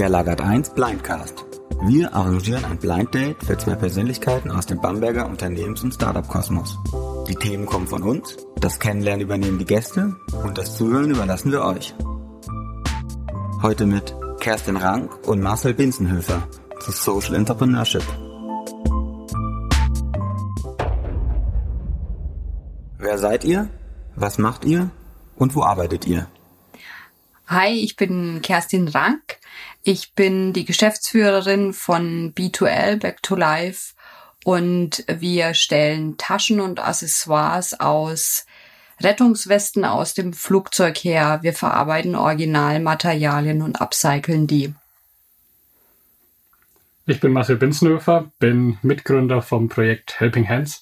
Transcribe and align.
Der 0.00 0.08
Lagert 0.08 0.40
1 0.40 0.70
Blindcast. 0.70 1.44
Wir 1.82 2.14
arrangieren 2.14 2.64
ein 2.64 2.78
Blind 2.78 3.12
Date 3.12 3.36
für 3.44 3.58
zwei 3.58 3.74
Persönlichkeiten 3.74 4.50
aus 4.50 4.64
dem 4.64 4.80
Bamberger 4.80 5.26
Unternehmens- 5.26 5.82
und 5.82 5.92
Startup-Kosmos. 5.92 6.78
Die 7.28 7.34
Themen 7.34 7.66
kommen 7.66 7.86
von 7.86 8.02
uns, 8.02 8.38
das 8.56 8.78
Kennenlernen 8.78 9.20
übernehmen 9.20 9.58
die 9.58 9.66
Gäste 9.66 10.16
und 10.42 10.56
das 10.56 10.78
Zuhören 10.78 11.10
überlassen 11.10 11.52
wir 11.52 11.62
euch. 11.64 11.94
Heute 13.60 13.84
mit 13.84 14.14
Kerstin 14.40 14.78
Rank 14.78 15.28
und 15.28 15.42
Marcel 15.42 15.74
Binzenhöfer 15.74 16.48
zu 16.80 16.92
Social 16.92 17.34
Entrepreneurship. 17.34 18.04
Wer 22.96 23.18
seid 23.18 23.44
ihr? 23.44 23.68
Was 24.16 24.38
macht 24.38 24.64
ihr? 24.64 24.90
Und 25.36 25.54
wo 25.54 25.62
arbeitet 25.62 26.06
ihr? 26.06 26.26
Hi, 27.48 27.72
ich 27.72 27.96
bin 27.96 28.40
Kerstin 28.40 28.88
Rank. 28.88 29.39
Ich 29.82 30.14
bin 30.14 30.52
die 30.52 30.64
Geschäftsführerin 30.64 31.72
von 31.72 32.34
B2L 32.34 32.98
Back 32.98 33.22
to 33.22 33.34
Life 33.34 33.94
und 34.44 35.04
wir 35.08 35.54
stellen 35.54 36.16
Taschen 36.16 36.60
und 36.60 36.80
Accessoires 36.80 37.78
aus 37.78 38.46
Rettungswesten 39.00 39.84
aus 39.84 40.14
dem 40.14 40.32
Flugzeug 40.32 40.98
her. 40.98 41.38
Wir 41.42 41.54
verarbeiten 41.54 42.14
Originalmaterialien 42.14 43.62
und 43.62 43.80
upcyclen 43.80 44.46
die. 44.46 44.74
Ich 47.06 47.18
bin 47.20 47.32
Marcel 47.32 47.56
Binzenhöfer, 47.56 48.30
bin 48.38 48.78
Mitgründer 48.82 49.42
vom 49.42 49.68
Projekt 49.68 50.20
Helping 50.20 50.48
Hands 50.48 50.80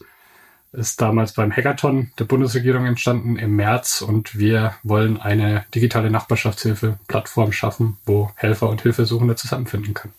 ist 0.72 1.00
damals 1.00 1.32
beim 1.32 1.50
Hackathon 1.50 2.12
der 2.18 2.24
Bundesregierung 2.24 2.86
entstanden 2.86 3.36
im 3.36 3.56
März 3.56 4.02
und 4.02 4.38
wir 4.38 4.74
wollen 4.82 5.18
eine 5.18 5.64
digitale 5.74 6.10
Nachbarschaftshilfe-Plattform 6.10 7.52
schaffen, 7.52 7.96
wo 8.04 8.30
Helfer 8.34 8.68
und 8.68 8.82
Hilfesuchende 8.82 9.34
zusammenfinden 9.36 9.94
können. 9.94 10.14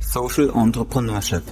Social 0.00 0.50
Entrepreneurship. 0.50 1.42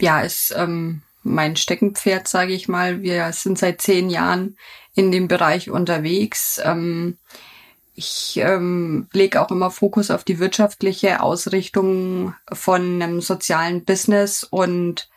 Ja, 0.00 0.20
ist 0.20 0.54
ähm, 0.56 1.02
mein 1.22 1.56
Steckenpferd, 1.56 2.28
sage 2.28 2.52
ich 2.52 2.68
mal. 2.68 3.02
Wir 3.02 3.32
sind 3.32 3.58
seit 3.58 3.80
zehn 3.80 4.10
Jahren 4.10 4.56
in 4.94 5.10
dem 5.10 5.28
Bereich 5.28 5.70
unterwegs. 5.70 6.60
Ähm, 6.64 7.18
ich 7.94 8.38
ähm, 8.42 9.08
lege 9.12 9.40
auch 9.40 9.50
immer 9.50 9.70
Fokus 9.70 10.10
auf 10.10 10.22
die 10.22 10.38
wirtschaftliche 10.38 11.20
Ausrichtung 11.20 12.34
von 12.52 13.02
einem 13.02 13.20
sozialen 13.20 13.84
Business 13.84 14.44
und 14.44 15.08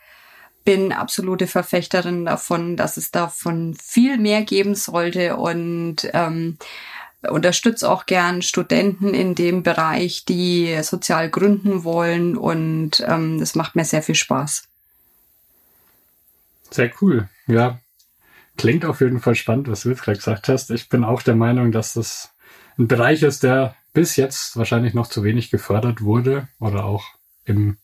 bin 0.66 0.92
absolute 0.92 1.48
Verfechterin 1.48 2.26
davon, 2.26 2.78
dass 2.78 2.98
es 2.98 3.12
davon 3.12 3.76
viel 3.76 4.18
mehr 4.18 4.44
geben 4.44 4.76
sollte 4.76 5.38
und 5.38 6.10
ähm, 6.14 6.58
unterstütze 7.28 7.90
auch 7.90 8.06
gern 8.06 8.42
Studenten 8.42 9.14
in 9.14 9.36
dem 9.36 9.64
Bereich, 9.64 10.26
die 10.26 10.82
sozial 10.84 11.30
gründen 11.30 11.84
wollen 11.84 12.38
und 12.38 13.04
ähm, 13.08 13.40
das 13.40 13.56
macht 13.56 13.76
mir 13.76 13.86
sehr 13.86 14.04
viel 14.04 14.16
Spaß. 14.16 14.64
Sehr 16.72 16.92
cool. 17.02 17.28
Ja, 17.48 17.80
klingt 18.58 18.86
auf 18.86 19.02
jeden 19.02 19.20
Fall 19.20 19.36
spannend, 19.36 19.70
was 19.70 19.82
du 19.82 19.90
jetzt 19.90 20.04
gerade 20.04 20.18
gesagt 20.18 20.48
hast. 20.48 20.70
Ich 20.72 20.88
bin 20.88 21.04
auch 21.04 21.22
der 21.22 21.36
Meinung, 21.36 21.72
dass 21.72 21.94
das 21.94 22.32
ein 22.78 22.88
Bereich 22.88 23.24
ist, 23.24 23.44
der 23.44 23.76
bis 23.94 24.16
jetzt 24.16 24.56
wahrscheinlich 24.56 24.94
noch 24.94 25.08
zu 25.08 25.24
wenig 25.24 25.50
gefördert 25.50 26.02
wurde 26.02 26.48
oder 26.60 26.86
auch 26.86 27.06
im 27.44 27.78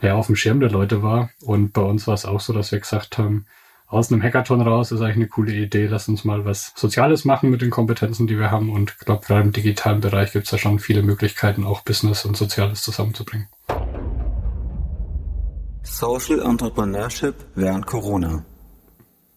ja, 0.00 0.14
auf 0.14 0.26
dem 0.26 0.36
Schirm 0.36 0.60
der 0.60 0.70
Leute 0.70 1.02
war. 1.02 1.30
Und 1.40 1.72
bei 1.72 1.82
uns 1.82 2.06
war 2.06 2.14
es 2.14 2.24
auch 2.24 2.40
so, 2.40 2.52
dass 2.52 2.72
wir 2.72 2.80
gesagt 2.80 3.18
haben, 3.18 3.46
aus 3.86 4.12
einem 4.12 4.22
Hackathon 4.22 4.60
raus 4.60 4.92
ist 4.92 5.00
eigentlich 5.00 5.16
eine 5.16 5.28
coole 5.28 5.52
Idee, 5.52 5.86
lass 5.86 6.08
uns 6.08 6.22
mal 6.22 6.44
was 6.44 6.72
Soziales 6.76 7.24
machen 7.24 7.48
mit 7.48 7.62
den 7.62 7.70
Kompetenzen, 7.70 8.26
die 8.26 8.38
wir 8.38 8.50
haben. 8.50 8.70
Und 8.70 8.90
ich 8.98 9.06
glaube, 9.06 9.24
gerade 9.24 9.40
im 9.40 9.52
digitalen 9.52 10.00
Bereich 10.00 10.32
gibt 10.32 10.44
es 10.44 10.50
da 10.50 10.58
schon 10.58 10.78
viele 10.78 11.02
Möglichkeiten, 11.02 11.64
auch 11.64 11.82
Business 11.82 12.26
und 12.26 12.36
Soziales 12.36 12.82
zusammenzubringen. 12.82 13.48
Social 15.82 16.40
Entrepreneurship 16.40 17.34
während 17.54 17.86
Corona. 17.86 18.44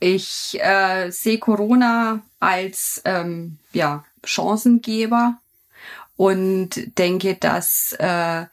Ich 0.01 0.57
äh, 0.59 1.11
sehe 1.11 1.39
Corona 1.39 2.21
als 2.41 3.01
ähm, 3.05 3.57
ja, 3.71 4.03
Chancengeber 4.25 5.37
und 6.17 6.97
denke, 6.97 7.35
dass 7.35 7.95
äh, 7.99 8.45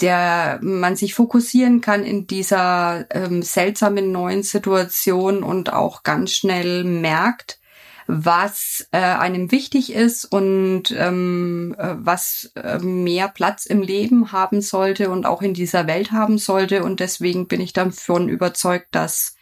der 0.00 0.58
man 0.62 0.96
sich 0.96 1.14
fokussieren 1.14 1.80
kann 1.80 2.04
in 2.04 2.26
dieser 2.26 3.06
ähm, 3.10 3.42
seltsamen 3.42 4.12
neuen 4.12 4.42
Situation 4.42 5.42
und 5.42 5.72
auch 5.72 6.02
ganz 6.02 6.32
schnell 6.32 6.84
merkt, 6.84 7.58
was 8.06 8.86
äh, 8.92 8.98
einem 8.98 9.50
wichtig 9.50 9.92
ist 9.92 10.26
und 10.26 10.94
ähm, 10.96 11.74
äh, 11.78 11.94
was 11.96 12.52
äh, 12.54 12.78
mehr 12.78 13.28
Platz 13.28 13.66
im 13.66 13.82
Leben 13.82 14.32
haben 14.32 14.60
sollte 14.60 15.10
und 15.10 15.26
auch 15.26 15.42
in 15.42 15.54
dieser 15.54 15.86
Welt 15.86 16.12
haben 16.12 16.38
sollte. 16.38 16.84
Und 16.84 17.00
deswegen 17.00 17.48
bin 17.48 17.60
ich 17.60 17.72
davon 17.72 18.28
überzeugt, 18.28 18.88
dass 18.92 19.34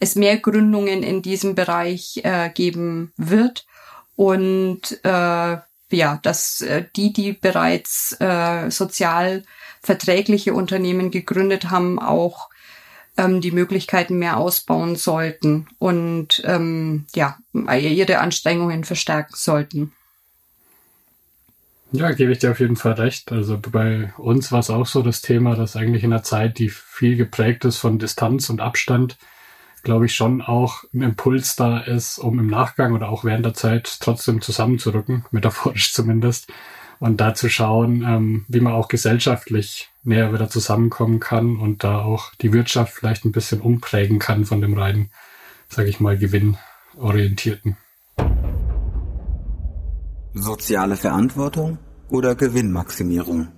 es 0.00 0.16
mehr 0.16 0.38
Gründungen 0.38 1.02
in 1.02 1.22
diesem 1.22 1.54
Bereich 1.54 2.20
äh, 2.24 2.50
geben 2.50 3.12
wird 3.16 3.66
und 4.16 5.00
äh, 5.04 5.56
ja, 5.92 6.20
dass 6.22 6.60
äh, 6.60 6.84
die, 6.94 7.12
die 7.12 7.32
bereits 7.32 8.16
äh, 8.20 8.70
sozial 8.70 9.44
verträgliche 9.82 10.54
Unternehmen 10.54 11.10
gegründet 11.10 11.70
haben, 11.70 11.98
auch 11.98 12.50
ähm, 13.16 13.40
die 13.40 13.50
Möglichkeiten 13.50 14.18
mehr 14.18 14.36
ausbauen 14.36 14.96
sollten 14.96 15.68
und 15.78 16.42
ähm, 16.44 17.06
ja, 17.14 17.38
ihre 17.52 18.18
Anstrengungen 18.18 18.84
verstärken 18.84 19.34
sollten. 19.36 19.92
Ja, 21.92 22.12
gebe 22.12 22.30
ich 22.30 22.38
dir 22.38 22.52
auf 22.52 22.60
jeden 22.60 22.76
Fall 22.76 22.92
recht. 22.92 23.32
Also 23.32 23.58
bei 23.58 24.12
uns 24.16 24.52
war 24.52 24.60
es 24.60 24.70
auch 24.70 24.86
so 24.86 25.02
das 25.02 25.22
Thema, 25.22 25.56
dass 25.56 25.74
eigentlich 25.74 26.04
in 26.04 26.12
einer 26.12 26.22
Zeit, 26.22 26.58
die 26.58 26.68
viel 26.68 27.16
geprägt 27.16 27.64
ist 27.64 27.78
von 27.78 27.98
Distanz 27.98 28.48
und 28.48 28.60
Abstand, 28.60 29.18
glaube 29.82 30.06
ich, 30.06 30.14
schon 30.14 30.40
auch 30.40 30.84
ein 30.94 31.02
Impuls 31.02 31.56
da 31.56 31.78
ist, 31.78 32.18
um 32.18 32.38
im 32.38 32.46
Nachgang 32.46 32.92
oder 32.92 33.08
auch 33.08 33.24
während 33.24 33.44
der 33.44 33.54
Zeit 33.54 33.98
trotzdem 34.00 34.40
zusammenzurücken, 34.40 35.24
metaphorisch 35.32 35.92
zumindest, 35.92 36.52
und 37.00 37.20
da 37.20 37.34
zu 37.34 37.48
schauen, 37.48 38.04
ähm, 38.06 38.44
wie 38.48 38.60
man 38.60 38.74
auch 38.74 38.88
gesellschaftlich 38.88 39.90
näher 40.02 40.32
wieder 40.32 40.48
zusammenkommen 40.48 41.18
kann 41.18 41.56
und 41.56 41.82
da 41.82 42.02
auch 42.02 42.34
die 42.36 42.52
Wirtschaft 42.52 42.92
vielleicht 42.92 43.24
ein 43.24 43.32
bisschen 43.32 43.60
umprägen 43.60 44.18
kann 44.18 44.44
von 44.44 44.60
dem 44.60 44.78
reinen, 44.78 45.10
sage 45.68 45.88
ich 45.88 45.98
mal, 45.98 46.16
gewinnorientierten. 46.16 47.76
Soziale 50.34 50.96
Verantwortung 50.96 51.78
oder 52.10 52.34
Gewinnmaximierung? 52.34 53.48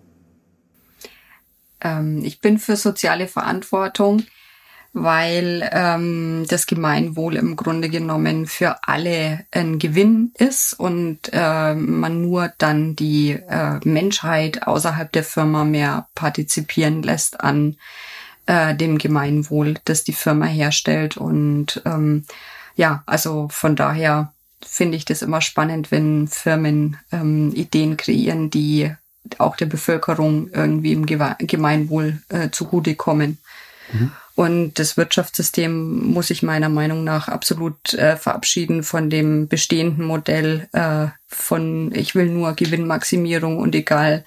Ähm, 1.80 2.22
ich 2.24 2.40
bin 2.40 2.58
für 2.58 2.76
soziale 2.76 3.26
Verantwortung 3.26 4.22
weil 4.92 5.68
ähm, 5.72 6.44
das 6.48 6.66
Gemeinwohl 6.66 7.36
im 7.36 7.56
Grunde 7.56 7.88
genommen 7.88 8.46
für 8.46 8.76
alle 8.86 9.44
ein 9.50 9.78
Gewinn 9.78 10.32
ist 10.36 10.74
und 10.74 11.30
äh, 11.32 11.74
man 11.74 12.20
nur 12.20 12.52
dann 12.58 12.94
die 12.94 13.30
äh, 13.30 13.80
Menschheit 13.84 14.66
außerhalb 14.66 15.10
der 15.10 15.24
Firma 15.24 15.64
mehr 15.64 16.08
partizipieren 16.14 17.02
lässt 17.02 17.40
an 17.40 17.76
äh, 18.46 18.74
dem 18.74 18.98
Gemeinwohl, 18.98 19.76
das 19.84 20.04
die 20.04 20.12
Firma 20.12 20.44
herstellt. 20.44 21.16
Und 21.16 21.80
ähm, 21.86 22.24
ja, 22.76 23.02
also 23.06 23.48
von 23.50 23.76
daher 23.76 24.32
finde 24.60 24.96
ich 24.96 25.06
das 25.06 25.22
immer 25.22 25.40
spannend, 25.40 25.90
wenn 25.90 26.28
Firmen 26.28 26.98
ähm, 27.10 27.52
Ideen 27.54 27.96
kreieren, 27.96 28.50
die 28.50 28.92
auch 29.38 29.56
der 29.56 29.66
Bevölkerung 29.66 30.50
irgendwie 30.50 30.92
im 30.92 31.06
Gemeinwohl 31.06 32.20
äh, 32.28 32.50
zugutekommen. 32.50 33.38
Mhm. 33.92 34.12
Und 34.34 34.78
das 34.78 34.96
Wirtschaftssystem 34.96 36.06
muss 36.06 36.28
sich 36.28 36.42
meiner 36.42 36.70
Meinung 36.70 37.04
nach 37.04 37.28
absolut 37.28 37.92
äh, 37.94 38.16
verabschieden 38.16 38.82
von 38.82 39.10
dem 39.10 39.46
bestehenden 39.46 40.06
Modell 40.06 40.68
äh, 40.72 41.08
von 41.26 41.94
ich 41.94 42.14
will 42.14 42.26
nur 42.26 42.54
Gewinnmaximierung 42.54 43.58
und 43.58 43.74
egal 43.74 44.24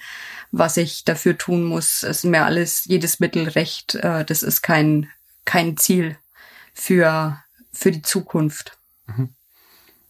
was 0.52 0.76
ich 0.76 1.04
dafür 1.04 1.36
tun 1.36 1.64
muss, 1.64 2.02
ist 2.02 2.24
mir 2.24 2.44
alles, 2.44 2.84
jedes 2.84 3.20
Mittel 3.20 3.48
recht. 3.48 3.96
Äh, 3.96 4.24
das 4.24 4.42
ist 4.42 4.62
kein, 4.62 5.10
kein 5.44 5.76
Ziel 5.76 6.16
für, 6.72 7.38
für 7.72 7.90
die 7.90 8.02
Zukunft. 8.02 8.78
Mhm. 9.06 9.30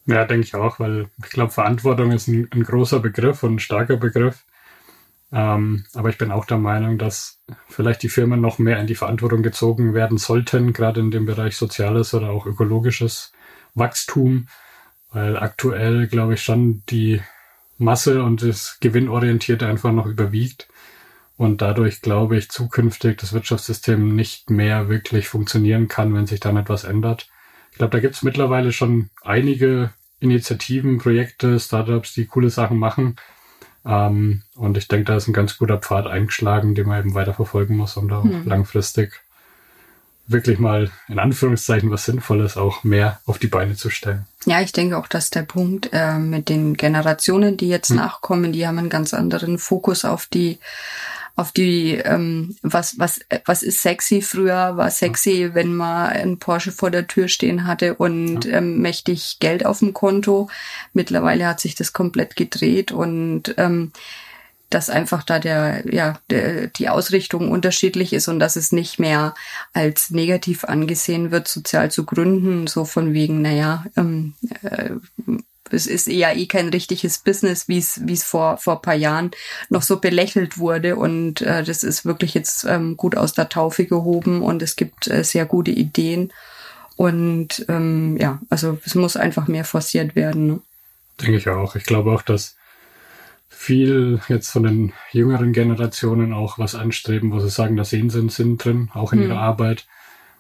Ja, 0.07 0.25
denke 0.25 0.47
ich 0.47 0.55
auch, 0.55 0.79
weil 0.79 1.09
ich 1.19 1.31
glaube, 1.31 1.53
Verantwortung 1.53 2.13
ist 2.13 2.29
ein, 2.29 2.49
ein 2.53 2.63
großer 2.63 3.01
Begriff 3.01 3.43
und 3.43 3.55
ein 3.55 3.59
starker 3.59 3.97
Begriff. 3.97 4.45
Ähm, 5.37 5.85
aber 5.93 6.09
ich 6.09 6.17
bin 6.17 6.33
auch 6.33 6.47
der 6.47 6.57
Meinung, 6.57 6.97
dass 6.97 7.43
vielleicht 7.69 8.03
die 8.03 8.09
Firmen 8.09 8.41
noch 8.41 8.59
mehr 8.59 8.81
in 8.81 8.87
die 8.87 8.95
Verantwortung 8.95 9.43
gezogen 9.43 9.93
werden 9.93 10.17
sollten, 10.17 10.73
gerade 10.73 11.01
in 11.01 11.11
dem 11.11 11.27
Bereich 11.27 11.59
soziales 11.59 12.15
oder 12.15 12.31
auch 12.31 12.47
ökologisches 12.47 13.33
Wachstum, 13.75 14.49
weil 15.13 15.37
aktuell, 15.37 16.07
glaube 16.07 16.35
ich, 16.35 16.43
schon 16.43 16.85
die 16.89 17.21
Masse 17.77 18.23
und 18.23 18.41
das 18.41 18.79
Gewinnorientierte 18.81 19.67
einfach 19.67 19.93
noch 19.93 20.07
überwiegt. 20.07 20.69
Und 21.37 21.61
dadurch, 21.61 22.01
glaube 22.01 22.39
ich, 22.39 22.49
zukünftig 22.49 23.19
das 23.19 23.35
Wirtschaftssystem 23.35 24.17
nicht 24.17 24.49
mehr 24.49 24.89
wirklich 24.89 25.29
funktionieren 25.29 25.87
kann, 25.87 26.15
wenn 26.15 26.27
sich 26.27 26.41
dann 26.41 26.57
etwas 26.57 26.85
ändert. 26.85 27.29
Ich 27.73 27.77
glaube, 27.77 27.91
da 27.91 28.01
gibt 28.01 28.15
es 28.15 28.23
mittlerweile 28.23 28.73
schon 28.73 29.11
einige 29.21 29.93
Initiativen, 30.19 30.97
Projekte, 30.97 31.61
Startups, 31.61 32.15
die 32.15 32.25
coole 32.25 32.49
Sachen 32.49 32.79
machen 32.79 33.17
Ähm, 33.87 34.43
und 34.57 34.77
ich 34.77 34.89
denke, 34.89 35.05
da 35.05 35.17
ist 35.17 35.29
ein 35.29 35.33
ganz 35.33 35.59
guter 35.59 35.79
Pfad 35.79 36.07
eingeschlagen, 36.07 36.75
den 36.75 36.89
man 36.89 37.01
eben 37.01 37.15
weiter 37.15 37.35
verfolgen 37.35 37.77
muss, 37.77 37.97
um 37.97 38.09
da 38.09 38.23
mhm. 38.23 38.43
langfristig 38.45 39.23
wirklich 40.27 40.59
mal 40.59 40.91
in 41.09 41.19
Anführungszeichen 41.19 41.91
was 41.91 42.05
Sinnvolles 42.05 42.57
auch 42.57 42.85
mehr 42.85 43.21
auf 43.27 43.39
die 43.39 43.47
Beine 43.47 43.77
zu 43.77 43.91
stellen. 43.91 44.27
Ja, 44.45 44.61
ich 44.61 44.73
denke 44.73 44.99
auch, 44.99 45.07
dass 45.07 45.31
der 45.31 45.43
Punkt 45.43 45.91
äh, 45.93 46.19
mit 46.19 46.49
den 46.49 46.75
Generationen, 46.75 47.57
die 47.57 47.69
jetzt 47.69 47.91
hm. 47.91 47.97
nachkommen, 47.97 48.53
die 48.53 48.67
haben 48.67 48.79
einen 48.79 48.91
ganz 48.91 49.15
anderen 49.15 49.59
Fokus 49.59 50.05
auf 50.05 50.27
die 50.27 50.59
auf 51.37 51.53
die, 51.53 51.93
ähm, 51.93 52.57
was, 52.63 52.99
was, 52.99 53.21
was 53.45 53.63
ist 53.63 53.83
sexy 53.83 54.23
früher, 54.23 54.79
war 54.79 54.91
sexy, 54.91 55.51
wenn 55.53 55.75
man 55.75 56.09
einen 56.09 56.39
Porsche 56.39 56.73
vor 56.73 56.91
der 56.91 57.07
Tür 57.07 57.29
stehen 57.29 57.67
hatte 57.67 57.95
und 57.95 58.47
ja. 58.47 58.55
ähm, 58.59 58.81
mächtig 58.81 59.37
Geld 59.39 59.67
auf 59.67 59.81
dem 59.81 59.93
Konto. 59.93 60.49
Mittlerweile 60.95 61.47
hat 61.47 61.61
sich 61.61 61.75
das 61.75 61.93
komplett 61.93 62.37
gedreht 62.37 62.91
und 62.91 63.55
ähm, 63.59 63.93
dass 64.71 64.91
einfach 64.91 65.23
da 65.23 65.39
der, 65.39 65.85
ja, 65.93 66.19
der, 66.31 66.69
die 66.69 66.89
Ausrichtung 66.89 67.51
unterschiedlich 67.51 68.15
ist 68.15 68.29
und 68.29 68.41
dass 68.41 68.57
es 68.57 68.73
nicht 68.73 68.99
mehr 68.99 69.35
als 69.75 70.11
negativ 70.11 70.65
angesehen 70.65 71.31
wird, 71.31 71.49
sozial 71.49 71.91
zu 71.91 72.05
gründen, 72.05 72.67
so 72.67 72.87
von 72.87 73.13
wegen, 73.13 73.43
naja, 73.43 73.85
ähm, 73.97 74.35
äh, 74.63 74.91
es 75.73 75.87
ist 75.87 76.07
ja 76.07 76.33
eh 76.33 76.47
kein 76.47 76.69
richtiges 76.69 77.19
Business, 77.19 77.69
wie 77.69 77.79
es 77.79 78.01
wie 78.07 78.13
es 78.13 78.25
vor 78.25 78.59
vor 78.59 78.83
paar 78.83 78.95
Jahren 78.95 79.31
noch 79.69 79.83
so 79.83 80.01
belächelt 80.01 80.59
wurde 80.59 80.97
und 80.97 81.41
äh, 81.43 81.63
das 81.63 81.85
ist 81.85 82.05
wirklich 82.05 82.35
jetzt 82.35 82.65
ähm, 82.65 82.97
gut 82.97 83.17
aus 83.17 83.33
der 83.33 83.49
Taufe 83.49 83.87
gehoben 83.87 84.43
und 84.43 84.63
es 84.63 84.77
gibt 84.77 85.09
äh, 85.09 85.25
sehr 85.25 85.47
gute 85.47 85.71
Ideen 85.71 86.33
und 86.97 87.67
ähm, 87.69 88.17
ja, 88.19 88.41
also 88.49 88.79
es 88.85 88.95
muss 88.95 89.17
einfach 89.17 89.49
mehr 89.49 89.65
forciert 89.65 90.17
werden. 90.17 90.47
Ne? 90.47 90.61
Denke 91.21 91.37
ich 91.37 91.49
auch. 91.49 91.77
Ich 91.77 91.85
glaube 91.85 92.11
auch, 92.11 92.23
dass 92.23 92.57
viel 93.49 94.21
jetzt 94.29 94.51
von 94.51 94.65
den 94.65 94.93
jüngeren 95.13 95.53
Generationen 95.53 96.33
auch 96.33 96.59
was 96.59 96.75
anstreben, 96.75 97.33
wo 97.33 97.41
sie 97.41 97.51
sagen, 97.51 97.77
da 97.77 97.85
sehen 97.85 98.11
sie 98.11 98.19
einen 98.19 98.29
Sinn 98.29 98.59
drin, 98.59 98.91
auch 98.95 99.13
in 99.13 99.21
hm. 99.21 99.31
ihrer 99.31 99.41
Arbeit. 99.41 99.87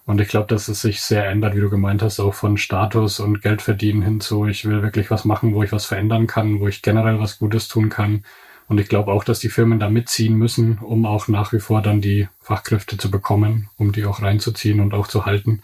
Und 0.06 0.20
ich 0.20 0.28
glaube, 0.28 0.46
dass 0.46 0.68
es 0.68 0.80
sich 0.80 1.02
sehr 1.02 1.26
ändert, 1.26 1.56
wie 1.56 1.60
du 1.60 1.68
gemeint 1.68 2.00
hast, 2.00 2.20
auch 2.20 2.32
von 2.32 2.56
Status 2.56 3.18
und 3.18 3.42
Geld 3.42 3.60
verdienen 3.60 4.02
hinzu. 4.02 4.46
Ich 4.46 4.64
will 4.64 4.82
wirklich 4.82 5.10
was 5.10 5.24
machen, 5.24 5.52
wo 5.52 5.64
ich 5.64 5.72
was 5.72 5.84
verändern 5.84 6.28
kann, 6.28 6.60
wo 6.60 6.68
ich 6.68 6.80
generell 6.80 7.18
was 7.18 7.40
Gutes 7.40 7.66
tun 7.66 7.88
kann. 7.88 8.24
Und 8.68 8.78
ich 8.78 8.88
glaube 8.88 9.10
auch, 9.12 9.24
dass 9.24 9.40
die 9.40 9.48
Firmen 9.48 9.80
da 9.80 9.90
mitziehen 9.90 10.36
müssen, 10.36 10.78
um 10.78 11.06
auch 11.06 11.26
nach 11.26 11.52
wie 11.52 11.58
vor 11.58 11.82
dann 11.82 12.00
die 12.00 12.28
Fachkräfte 12.40 12.96
zu 12.96 13.10
bekommen, 13.10 13.68
um 13.76 13.90
die 13.90 14.04
auch 14.04 14.22
reinzuziehen 14.22 14.80
und 14.80 14.94
auch 14.94 15.08
zu 15.08 15.26
halten. 15.26 15.62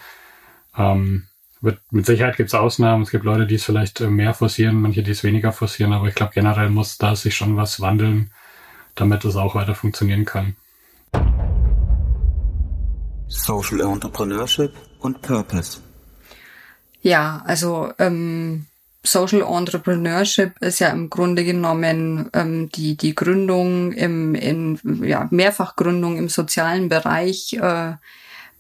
Ähm, 0.77 1.29
wird, 1.61 1.81
mit 1.93 2.07
Sicherheit 2.07 2.37
gibt 2.37 2.49
es 2.49 2.55
Ausnahmen. 2.55 3.05
Es 3.05 3.11
gibt 3.11 3.25
Leute, 3.25 3.47
die 3.47 3.55
es 3.55 3.65
vielleicht 3.65 4.01
äh, 4.01 4.09
mehr 4.09 4.35
forcieren, 4.35 4.81
manche, 4.81 5.05
die 5.05 5.13
es 5.13 5.23
weniger 5.23 5.53
forcieren. 5.53 5.93
Aber 5.93 6.09
ich 6.09 6.17
glaube, 6.17 6.33
generell 6.35 6.69
muss 6.69 6.99
da 6.99 7.15
sich 7.15 7.37
schon 7.37 7.57
was 7.57 7.81
wandeln, 7.81 8.31
damit 8.97 9.25
es 9.25 9.37
auch 9.37 9.55
weiter 9.55 9.77
funktionieren 9.77 10.25
kann. 10.25 10.57
Social 13.33 13.81
Entrepreneurship 13.81 14.73
und 15.01 15.23
Purpose. 15.23 15.81
Ja, 17.01 17.43
also 17.47 17.93
ähm, 17.99 18.67
Social 19.03 19.43
Entrepreneurship 19.43 20.53
ist 20.61 20.79
ja 20.79 20.91
im 20.91 21.11
Grunde 21.11 21.45
genommen 21.45 22.31
ähm, 22.33 22.69
die 22.71 22.97
die 22.97 23.15
Gründung 23.15 23.93
im 23.93 24.35
in 24.35 24.79
ja 25.03 25.27
Mehrfachgründung 25.31 26.17
im 26.17 26.29
sozialen 26.29 26.89
Bereich 26.89 27.55
äh, 27.55 27.95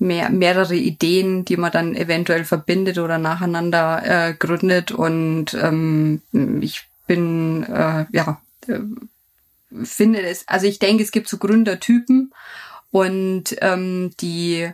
mehr, 0.03 0.31
mehrere 0.31 0.75
Ideen, 0.75 1.45
die 1.45 1.57
man 1.57 1.71
dann 1.71 1.95
eventuell 1.95 2.45
verbindet 2.45 2.99
oder 2.99 3.19
nacheinander 3.19 4.03
äh, 4.05 4.35
gründet. 4.35 4.91
Und 4.91 5.55
ähm, 5.55 6.21
ich 6.61 6.83
bin, 7.07 7.63
äh, 7.65 8.07
ja, 8.11 8.41
äh, 8.67 8.81
finde 9.85 10.21
es, 10.23 10.47
also 10.49 10.67
ich 10.67 10.79
denke, 10.79 11.03
es 11.03 11.13
gibt 11.13 11.29
so 11.29 11.39
Gründertypen 11.39 12.33
und 12.93 13.57
ähm, 13.61 14.13
die 14.21 14.73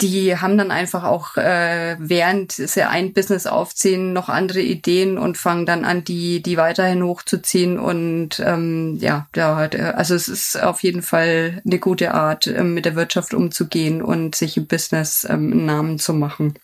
die 0.00 0.36
haben 0.36 0.58
dann 0.58 0.70
einfach 0.70 1.04
auch, 1.04 1.36
äh, 1.36 1.96
während 1.98 2.52
sie 2.52 2.82
ein 2.82 3.14
Business 3.14 3.46
aufziehen, 3.46 4.12
noch 4.12 4.28
andere 4.28 4.60
Ideen 4.60 5.16
und 5.16 5.38
fangen 5.38 5.64
dann 5.64 5.86
an, 5.86 6.04
die, 6.04 6.42
die 6.42 6.58
weiterhin 6.58 7.02
hochzuziehen. 7.02 7.78
Und 7.78 8.40
ähm, 8.40 8.98
ja, 9.00 9.26
da, 9.32 9.56
also 9.56 10.14
es 10.14 10.28
ist 10.28 10.62
auf 10.62 10.82
jeden 10.82 11.00
Fall 11.00 11.62
eine 11.64 11.78
gute 11.78 12.12
Art, 12.12 12.46
ähm, 12.46 12.74
mit 12.74 12.84
der 12.84 12.94
Wirtschaft 12.94 13.32
umzugehen 13.32 14.02
und 14.02 14.34
sich 14.34 14.58
im 14.58 14.66
Business 14.66 15.24
ähm, 15.24 15.52
einen 15.52 15.66
Namen 15.66 15.98
zu 15.98 16.12
machen. 16.12 16.58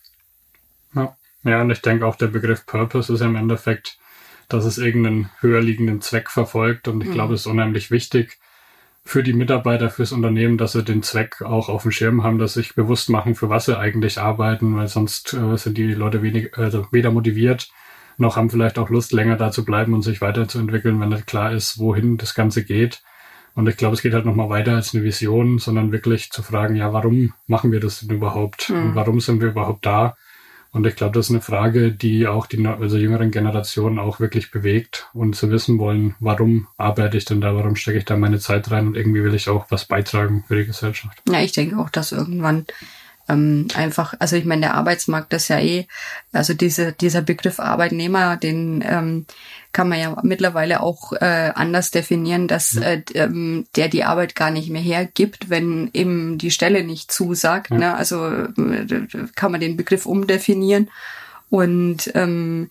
Ja. 0.93 1.15
ja, 1.43 1.61
und 1.61 1.71
ich 1.71 1.81
denke 1.81 2.05
auch 2.05 2.15
der 2.15 2.27
Begriff 2.27 2.67
Purpose 2.67 3.11
ist 3.11 3.21
im 3.21 3.35
Endeffekt, 3.35 3.97
dass 4.47 4.63
es 4.63 4.77
irgendeinen 4.77 5.31
höher 5.39 5.61
liegenden 5.61 6.01
Zweck 6.01 6.29
verfolgt. 6.29 6.87
Und 6.87 7.01
ich 7.01 7.09
mhm. 7.09 7.13
glaube, 7.13 7.33
es 7.33 7.41
ist 7.41 7.47
unheimlich 7.47 7.89
wichtig, 7.89 8.37
für 9.05 9.23
die 9.23 9.33
Mitarbeiter, 9.33 9.89
fürs 9.89 10.11
Unternehmen, 10.11 10.57
dass 10.57 10.71
sie 10.71 10.83
den 10.83 11.03
Zweck 11.03 11.41
auch 11.41 11.69
auf 11.69 11.83
dem 11.83 11.91
Schirm 11.91 12.23
haben, 12.23 12.39
dass 12.39 12.53
sie 12.53 12.61
sich 12.61 12.75
bewusst 12.75 13.09
machen, 13.09 13.35
für 13.35 13.49
was 13.49 13.65
sie 13.65 13.77
eigentlich 13.77 14.19
arbeiten, 14.19 14.77
weil 14.77 14.87
sonst 14.87 15.33
äh, 15.33 15.57
sind 15.57 15.77
die 15.77 15.93
Leute 15.93 16.21
wenig, 16.21 16.57
also 16.57 16.87
weder 16.91 17.11
motiviert, 17.11 17.69
noch 18.17 18.37
haben 18.37 18.49
vielleicht 18.49 18.77
auch 18.77 18.89
Lust, 18.89 19.11
länger 19.11 19.35
da 19.35 19.51
zu 19.51 19.65
bleiben 19.65 19.93
und 19.93 20.03
sich 20.03 20.21
weiterzuentwickeln, 20.21 20.99
wenn 20.99 21.09
nicht 21.09 21.27
klar 21.27 21.51
ist, 21.51 21.79
wohin 21.79 22.17
das 22.17 22.35
Ganze 22.35 22.63
geht. 22.63 23.01
Und 23.55 23.67
ich 23.67 23.77
glaube, 23.77 23.93
es 23.93 24.01
geht 24.01 24.13
halt 24.13 24.25
nochmal 24.25 24.49
weiter 24.49 24.75
als 24.75 24.93
eine 24.93 25.03
Vision, 25.03 25.59
sondern 25.59 25.91
wirklich 25.91 26.31
zu 26.31 26.41
fragen, 26.41 26.75
ja, 26.75 26.93
warum 26.93 27.33
machen 27.45 27.71
wir 27.71 27.79
das 27.79 27.99
denn 27.99 28.15
überhaupt? 28.15 28.69
Mhm. 28.69 28.83
Und 28.83 28.95
warum 28.95 29.19
sind 29.19 29.41
wir 29.41 29.49
überhaupt 29.49 29.85
da? 29.85 30.15
Und 30.73 30.87
ich 30.87 30.95
glaube, 30.95 31.13
das 31.13 31.27
ist 31.27 31.31
eine 31.31 31.41
Frage, 31.41 31.91
die 31.91 32.25
auch 32.25 32.47
die 32.47 32.65
also 32.65 32.97
jüngeren 32.97 33.29
Generationen 33.29 33.99
auch 33.99 34.19
wirklich 34.19 34.49
bewegt 34.49 35.07
und 35.13 35.35
zu 35.35 35.51
wissen 35.51 35.77
wollen, 35.77 36.15
warum 36.19 36.67
arbeite 36.77 37.15
ich 37.15 37.25
denn 37.25 37.41
da, 37.41 37.55
warum 37.55 37.75
stecke 37.75 37.99
ich 37.99 38.05
da 38.05 38.17
meine 38.17 38.39
Zeit 38.39 38.71
rein 38.71 38.87
und 38.87 38.97
irgendwie 38.97 39.23
will 39.23 39.35
ich 39.35 39.49
auch 39.49 39.67
was 39.69 39.85
beitragen 39.85 40.43
für 40.47 40.55
die 40.55 40.65
Gesellschaft. 40.65 41.21
Ja, 41.29 41.41
ich 41.41 41.51
denke 41.51 41.77
auch, 41.77 41.91
dass 41.91 42.11
irgendwann 42.11 42.65
ähm, 43.29 43.67
einfach, 43.75 44.13
also 44.19 44.35
ich 44.35 44.45
meine, 44.45 44.61
der 44.61 44.73
Arbeitsmarkt 44.73 45.33
ist 45.33 45.47
ja 45.47 45.59
eh, 45.59 45.87
also 46.31 46.53
diese, 46.53 46.91
dieser 46.93 47.21
Begriff 47.21 47.59
Arbeitnehmer, 47.59 48.37
den 48.37 48.83
ähm, 48.87 49.25
kann 49.71 49.89
man 49.89 49.99
ja 49.99 50.15
mittlerweile 50.23 50.81
auch 50.81 51.13
äh, 51.13 51.51
anders 51.55 51.91
definieren, 51.91 52.47
dass 52.47 52.75
äh, 52.75 53.01
ähm, 53.15 53.65
der 53.75 53.87
die 53.87 54.03
Arbeit 54.03 54.35
gar 54.35 54.51
nicht 54.51 54.69
mehr 54.69 54.81
hergibt, 54.81 55.49
wenn 55.49 55.89
eben 55.93 56.37
die 56.37 56.51
Stelle 56.51 56.83
nicht 56.83 57.11
zusagt. 57.11 57.71
Ja. 57.71 57.77
Ne? 57.77 57.95
Also 57.95 58.27
äh, 58.27 59.07
kann 59.35 59.51
man 59.51 59.61
den 59.61 59.77
Begriff 59.77 60.05
umdefinieren. 60.05 60.89
Und 61.49 62.11
ähm, 62.15 62.69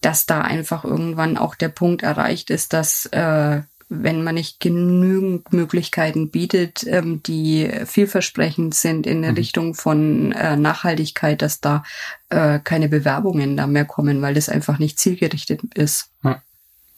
dass 0.00 0.26
da 0.26 0.42
einfach 0.42 0.84
irgendwann 0.84 1.36
auch 1.36 1.54
der 1.54 1.68
Punkt 1.68 2.02
erreicht 2.02 2.50
ist, 2.50 2.72
dass 2.72 3.06
äh, 3.06 3.62
wenn 3.88 4.24
man 4.24 4.34
nicht 4.34 4.58
genügend 4.58 5.52
Möglichkeiten 5.52 6.30
bietet, 6.30 6.84
ähm, 6.86 7.22
die 7.22 7.70
vielversprechend 7.84 8.74
sind 8.74 9.06
in 9.06 9.22
der 9.22 9.32
mhm. 9.32 9.36
Richtung 9.36 9.74
von 9.74 10.32
äh, 10.32 10.56
Nachhaltigkeit, 10.56 11.40
dass 11.40 11.60
da 11.60 11.84
äh, 12.28 12.58
keine 12.58 12.88
Bewerbungen 12.88 13.56
da 13.56 13.66
mehr 13.66 13.84
kommen, 13.84 14.20
weil 14.22 14.34
das 14.34 14.48
einfach 14.48 14.78
nicht 14.78 14.98
zielgerichtet 14.98 15.62
ist. 15.74 16.10
Ja, 16.22 16.42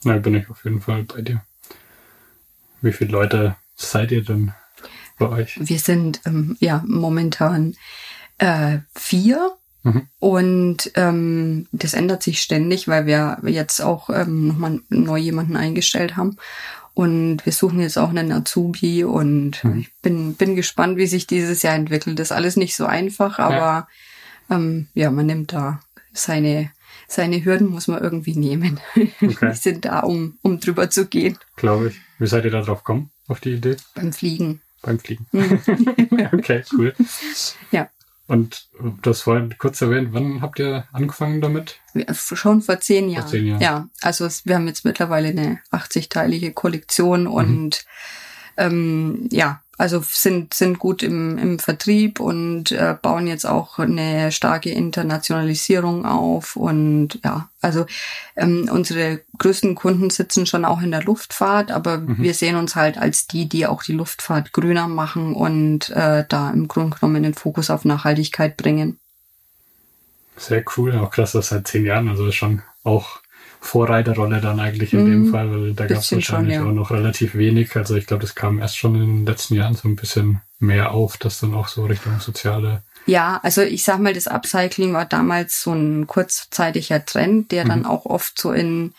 da 0.03 0.17
bin 0.17 0.35
ich 0.35 0.49
auf 0.49 0.63
jeden 0.63 0.81
Fall 0.81 1.03
bei 1.03 1.21
dir. 1.21 1.43
Wie 2.81 2.93
viele 2.93 3.11
Leute 3.11 3.55
seid 3.75 4.11
ihr 4.11 4.23
denn 4.23 4.53
bei 5.19 5.29
euch? 5.29 5.59
Wir 5.59 5.79
sind 5.79 6.21
ähm, 6.25 6.57
ja 6.59 6.83
momentan 6.87 7.75
äh, 8.39 8.79
vier. 8.95 9.51
Mhm. 9.83 10.07
Und 10.19 10.91
ähm, 10.95 11.67
das 11.71 11.93
ändert 11.93 12.21
sich 12.21 12.41
ständig, 12.41 12.89
weil 12.89 13.05
wir 13.05 13.37
jetzt 13.45 13.79
auch 13.79 14.09
ähm, 14.09 14.47
nochmal 14.47 14.81
neu 14.89 15.17
jemanden 15.17 15.55
eingestellt 15.55 16.17
haben. 16.17 16.35
Und 16.99 17.45
wir 17.45 17.53
suchen 17.53 17.79
jetzt 17.79 17.97
auch 17.97 18.09
einen 18.09 18.33
Azubi 18.33 19.05
und 19.05 19.63
hm. 19.63 19.79
ich 19.79 19.93
bin, 20.01 20.33
bin 20.33 20.57
gespannt, 20.57 20.97
wie 20.97 21.07
sich 21.07 21.27
dieses 21.27 21.61
Jahr 21.61 21.75
entwickelt. 21.75 22.19
Das 22.19 22.27
ist 22.27 22.31
alles 22.33 22.57
nicht 22.57 22.75
so 22.75 22.85
einfach, 22.85 23.39
aber 23.39 23.55
ja, 23.55 23.87
ähm, 24.49 24.89
ja 24.95 25.09
man 25.09 25.27
nimmt 25.27 25.53
da 25.53 25.79
seine, 26.11 26.71
seine 27.07 27.45
Hürden 27.45 27.67
muss 27.67 27.87
man 27.87 28.03
irgendwie 28.03 28.35
nehmen. 28.35 28.81
Okay. 29.21 29.51
Die 29.51 29.55
sind 29.55 29.85
da, 29.85 30.01
um, 30.01 30.39
um 30.41 30.59
drüber 30.59 30.89
zu 30.89 31.07
gehen. 31.07 31.37
Glaube 31.55 31.87
ich. 31.87 32.01
Wie 32.17 32.27
seid 32.27 32.43
ihr 32.43 32.51
da 32.51 32.63
drauf 32.63 32.79
gekommen, 32.79 33.11
auf 33.29 33.39
die 33.39 33.53
Idee? 33.53 33.77
Beim 33.95 34.11
Fliegen. 34.11 34.59
Beim 34.81 34.99
Fliegen. 34.99 35.25
Mhm. 35.31 35.61
okay, 36.33 36.65
cool. 36.73 36.93
Ja. 37.71 37.87
Und 38.29 38.69
du 39.01 39.09
hast 39.09 39.23
vorhin 39.23 39.55
kurz 39.57 39.81
erwähnt, 39.81 40.09
wann 40.11 40.41
habt 40.43 40.59
ihr 40.59 40.87
angefangen 40.93 41.41
damit? 41.41 41.79
Schon 42.13 42.61
vor 42.61 42.79
zehn 42.79 43.09
Jahren. 43.09 43.23
Vor 43.23 43.31
zehn 43.31 43.47
Jahren. 43.47 43.61
Ja, 43.61 43.89
also 44.01 44.23
es, 44.25 44.45
wir 44.45 44.53
haben 44.53 44.67
jetzt 44.67 44.85
mittlerweile 44.85 45.29
eine 45.29 45.59
80-teilige 45.71 46.53
Kollektion 46.53 47.21
mhm. 47.21 47.31
und 47.31 47.85
ähm, 48.55 49.27
ja, 49.31 49.63
also 49.79 50.03
sind, 50.05 50.53
sind 50.53 50.77
gut 50.77 51.03
im, 51.03 51.37
im 51.37 51.57
Vertrieb 51.57 52.19
und 52.19 52.73
äh, 52.73 52.97
bauen 53.01 53.27
jetzt 53.27 53.45
auch 53.45 53.79
eine 53.79 54.29
starke 54.33 54.69
Internationalisierung 54.69 56.05
auf. 56.05 56.57
Und 56.57 57.19
ja, 57.23 57.49
also 57.61 57.85
ähm, 58.35 58.69
unsere 58.69 59.21
größten 59.37 59.75
Kunden 59.75 60.09
sitzen 60.09 60.45
schon 60.45 60.65
auch 60.65 60.81
in 60.81 60.91
der 60.91 61.03
Luftfahrt, 61.03 61.71
aber 61.71 61.99
mhm. 61.99 62.17
wir 62.19 62.33
sehen 62.33 62.57
uns 62.57 62.75
halt 62.75 62.97
als 62.97 63.27
die, 63.27 63.47
die 63.47 63.67
auch 63.67 63.81
die 63.81 63.93
Luftfahrt 63.93 64.51
grüner 64.51 64.89
machen 64.89 65.33
und 65.33 65.91
äh, 65.91 66.25
da 66.27 66.51
im 66.51 66.67
Grunde 66.67 66.97
genommen 66.97 67.23
den 67.23 67.33
Fokus 67.33 67.69
auf 67.69 67.85
Nachhaltigkeit 67.85 68.57
bringen. 68.57 68.99
Sehr 70.35 70.65
cool, 70.75 70.93
auch 70.97 71.11
krass, 71.11 71.31
das 71.31 71.49
seit 71.49 71.69
zehn 71.69 71.85
Jahren, 71.85 72.09
also 72.09 72.29
schon 72.33 72.63
auch 72.83 73.21
Vorreiterrolle 73.61 74.39
dann 74.41 74.59
eigentlich 74.59 74.93
in 74.93 75.03
mm, 75.03 75.05
dem 75.05 75.21
mhm. 75.25 75.31
Fall, 75.31 75.51
weil 75.51 75.73
da 75.73 75.85
gab 75.85 75.99
es 75.99 76.11
wahrscheinlich 76.11 76.55
schon, 76.55 76.65
ja. 76.65 76.69
auch 76.69 76.73
noch 76.73 76.91
relativ 76.91 77.35
wenig. 77.35 77.75
Also 77.75 77.95
ich 77.95 78.07
glaube, 78.07 78.21
das 78.21 78.35
kam 78.35 78.59
erst 78.59 78.77
schon 78.77 78.95
in 78.95 79.01
den 79.01 79.25
letzten 79.25 79.55
Jahren 79.55 79.75
so 79.75 79.87
ein 79.87 79.95
bisschen 79.95 80.41
mehr 80.59 80.91
auf, 80.91 81.17
dass 81.17 81.39
dann 81.39 81.53
auch 81.53 81.67
so 81.67 81.85
Richtung 81.85 82.19
soziale 82.19 82.83
ja, 83.05 83.39
also 83.41 83.63
ich 83.63 83.83
sag 83.83 83.99
mal, 83.99 84.13
das 84.13 84.27
Upcycling 84.27 84.93
war 84.93 85.05
damals 85.05 85.63
so 85.63 85.73
ein 85.73 86.05
kurzzeitiger 86.05 87.03
Trend, 87.03 87.51
der 87.51 87.65
dann 87.65 87.79
mhm. 87.79 87.85
auch 87.85 88.05
oft 88.05 88.39
so 88.39 88.51
in 88.51 88.93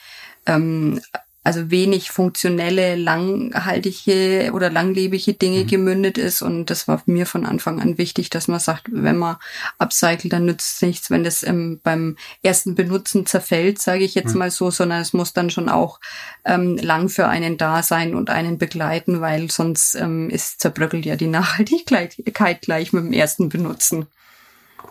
ähm, 0.46 1.00
also 1.42 1.70
wenig 1.70 2.10
funktionelle, 2.10 2.96
langhaltige 2.96 4.50
oder 4.52 4.68
langlebige 4.68 5.32
Dinge 5.32 5.60
mhm. 5.60 5.66
gemündet 5.68 6.18
ist. 6.18 6.42
Und 6.42 6.66
das 6.66 6.86
war 6.86 7.02
mir 7.06 7.24
von 7.24 7.46
Anfang 7.46 7.80
an 7.80 7.96
wichtig, 7.96 8.28
dass 8.28 8.46
man 8.46 8.60
sagt, 8.60 8.88
wenn 8.90 9.16
man 9.16 9.36
upcycelt, 9.78 10.32
dann 10.32 10.44
nützt 10.44 10.76
es 10.76 10.82
nichts, 10.82 11.10
wenn 11.10 11.24
das 11.24 11.42
ähm, 11.42 11.80
beim 11.82 12.16
ersten 12.42 12.74
Benutzen 12.74 13.24
zerfällt, 13.24 13.80
sage 13.80 14.04
ich 14.04 14.14
jetzt 14.14 14.34
mhm. 14.34 14.40
mal 14.40 14.50
so, 14.50 14.70
sondern 14.70 15.00
es 15.00 15.14
muss 15.14 15.32
dann 15.32 15.48
schon 15.48 15.70
auch 15.70 15.98
ähm, 16.44 16.76
lang 16.76 17.08
für 17.08 17.26
einen 17.26 17.56
da 17.56 17.82
sein 17.82 18.14
und 18.14 18.28
einen 18.28 18.58
begleiten, 18.58 19.22
weil 19.22 19.50
sonst 19.50 19.94
ähm, 19.94 20.28
ist 20.28 20.60
zerbröckelt 20.60 21.06
ja 21.06 21.16
die 21.16 21.26
Nachhaltigkeit 21.26 22.16
gleich 22.60 22.92
mit 22.92 23.04
dem 23.04 23.12
ersten 23.14 23.48
Benutzen. 23.48 24.06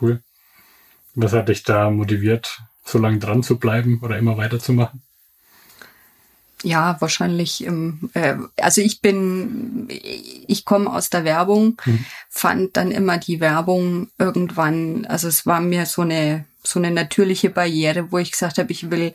Cool. 0.01 0.22
Was 1.13 1.34
hat 1.34 1.50
dich 1.50 1.63
da 1.63 1.91
motiviert, 1.91 2.62
so 2.86 2.98
lange 2.98 3.20
dran 3.20 3.44
zu 3.44 3.60
bleiben 3.60 4.00
oder 4.01 4.18
immer 4.18 4.38
weiterzumachen? 4.38 5.03
Ja, 6.63 6.97
wahrscheinlich, 6.99 7.65
ähm, 7.65 8.09
äh, 8.13 8.35
also 8.57 8.81
ich 8.81 9.01
bin, 9.01 9.87
ich 10.47 10.65
komme 10.65 10.91
aus 10.91 11.09
der 11.09 11.23
Werbung, 11.23 11.81
mhm. 11.85 12.05
fand 12.29 12.77
dann 12.77 12.91
immer 12.91 13.17
die 13.17 13.39
Werbung 13.39 14.09
irgendwann, 14.17 15.05
also 15.05 15.27
es 15.27 15.45
war 15.45 15.61
mir 15.61 15.85
so 15.85 16.01
eine, 16.01 16.45
so 16.63 16.79
eine 16.79 16.91
natürliche 16.91 17.49
Barriere, 17.49 18.11
wo 18.11 18.17
ich 18.17 18.31
gesagt 18.31 18.57
habe, 18.57 18.71
ich 18.71 18.91
will 18.91 19.13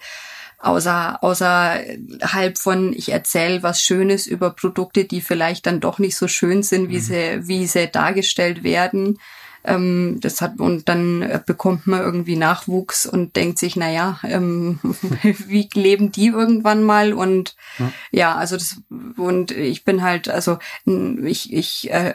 außer, 0.58 1.22
außerhalb 1.22 2.56
von, 2.56 2.94
ich 2.94 3.12
erzähle 3.12 3.62
was 3.62 3.82
Schönes 3.82 4.26
über 4.26 4.50
Produkte, 4.50 5.04
die 5.04 5.20
vielleicht 5.20 5.66
dann 5.66 5.80
doch 5.80 5.98
nicht 5.98 6.16
so 6.16 6.28
schön 6.28 6.62
sind, 6.62 6.88
wie 6.88 6.96
mhm. 6.96 7.02
sie, 7.02 7.48
wie 7.48 7.66
sie 7.66 7.88
dargestellt 7.88 8.62
werden, 8.62 9.18
ähm, 9.64 10.18
das 10.20 10.40
hat, 10.40 10.58
und 10.58 10.88
dann 10.88 11.42
bekommt 11.46 11.86
man 11.86 12.00
irgendwie 12.00 12.36
Nachwuchs 12.36 13.06
und 13.06 13.36
denkt 13.36 13.58
sich, 13.58 13.76
na 13.76 13.90
ja, 13.90 14.18
ähm, 14.24 14.78
wie 15.22 15.68
leben 15.74 16.12
die 16.12 16.26
irgendwann 16.26 16.82
mal? 16.82 17.12
Und 17.12 17.56
ja. 17.78 17.92
ja, 18.10 18.34
also 18.36 18.56
das, 18.56 18.80
und 19.16 19.50
ich 19.50 19.84
bin 19.84 20.02
halt, 20.02 20.28
also 20.28 20.58
ich, 20.86 21.52
ich 21.52 21.90
äh, 21.90 22.14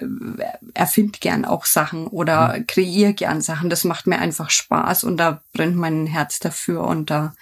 erfinde 0.73 1.19
gern 1.19 1.45
auch 1.45 1.65
Sachen 1.65 2.07
oder 2.07 2.57
ja. 2.57 2.63
kreiere 2.67 3.13
gern 3.13 3.41
Sachen. 3.41 3.69
Das 3.69 3.83
macht 3.83 4.07
mir 4.07 4.19
einfach 4.19 4.49
Spaß 4.49 5.03
und 5.03 5.17
da 5.17 5.41
brennt 5.53 5.75
mein 5.75 6.05
Herz 6.05 6.39
dafür 6.39 6.83
und 6.83 7.09
da 7.09 7.33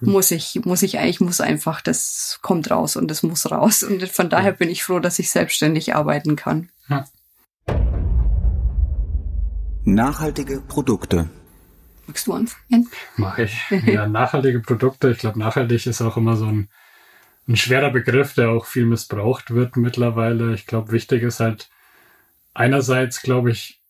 ja. 0.00 0.10
muss 0.10 0.30
ich, 0.30 0.60
muss 0.64 0.82
ich 0.82 0.98
eigentlich, 0.98 1.20
muss 1.20 1.40
einfach, 1.40 1.80
das 1.80 2.38
kommt 2.42 2.70
raus 2.70 2.96
und 2.96 3.10
das 3.10 3.22
muss 3.22 3.50
raus. 3.50 3.82
Und 3.82 4.06
von 4.08 4.28
daher 4.28 4.52
bin 4.52 4.70
ich 4.70 4.84
froh, 4.84 4.98
dass 4.98 5.18
ich 5.18 5.30
selbstständig 5.30 5.94
arbeiten 5.94 6.36
kann. 6.36 6.68
Ja. 6.88 7.06
Nachhaltige 9.88 10.60
Produkte. 10.62 11.28
Magst 12.08 12.26
du 12.26 12.32
anfangen? 12.32 12.90
Mach 13.16 13.38
ich. 13.38 13.56
Ja, 13.86 14.08
nachhaltige 14.08 14.58
Produkte. 14.58 15.12
Ich 15.12 15.18
glaube, 15.18 15.38
nachhaltig 15.38 15.86
ist 15.86 16.02
auch 16.02 16.16
immer 16.16 16.34
so 16.34 16.46
ein, 16.46 16.68
ein 17.46 17.54
schwerer 17.54 17.92
Begriff, 17.92 18.34
der 18.34 18.50
auch 18.50 18.66
viel 18.66 18.84
missbraucht 18.84 19.52
wird 19.52 19.76
mittlerweile. 19.76 20.54
Ich 20.54 20.66
glaube, 20.66 20.90
wichtig 20.90 21.22
ist 21.22 21.38
halt 21.38 21.70
einerseits, 22.52 23.22
glaube 23.22 23.52
ich, 23.52 23.80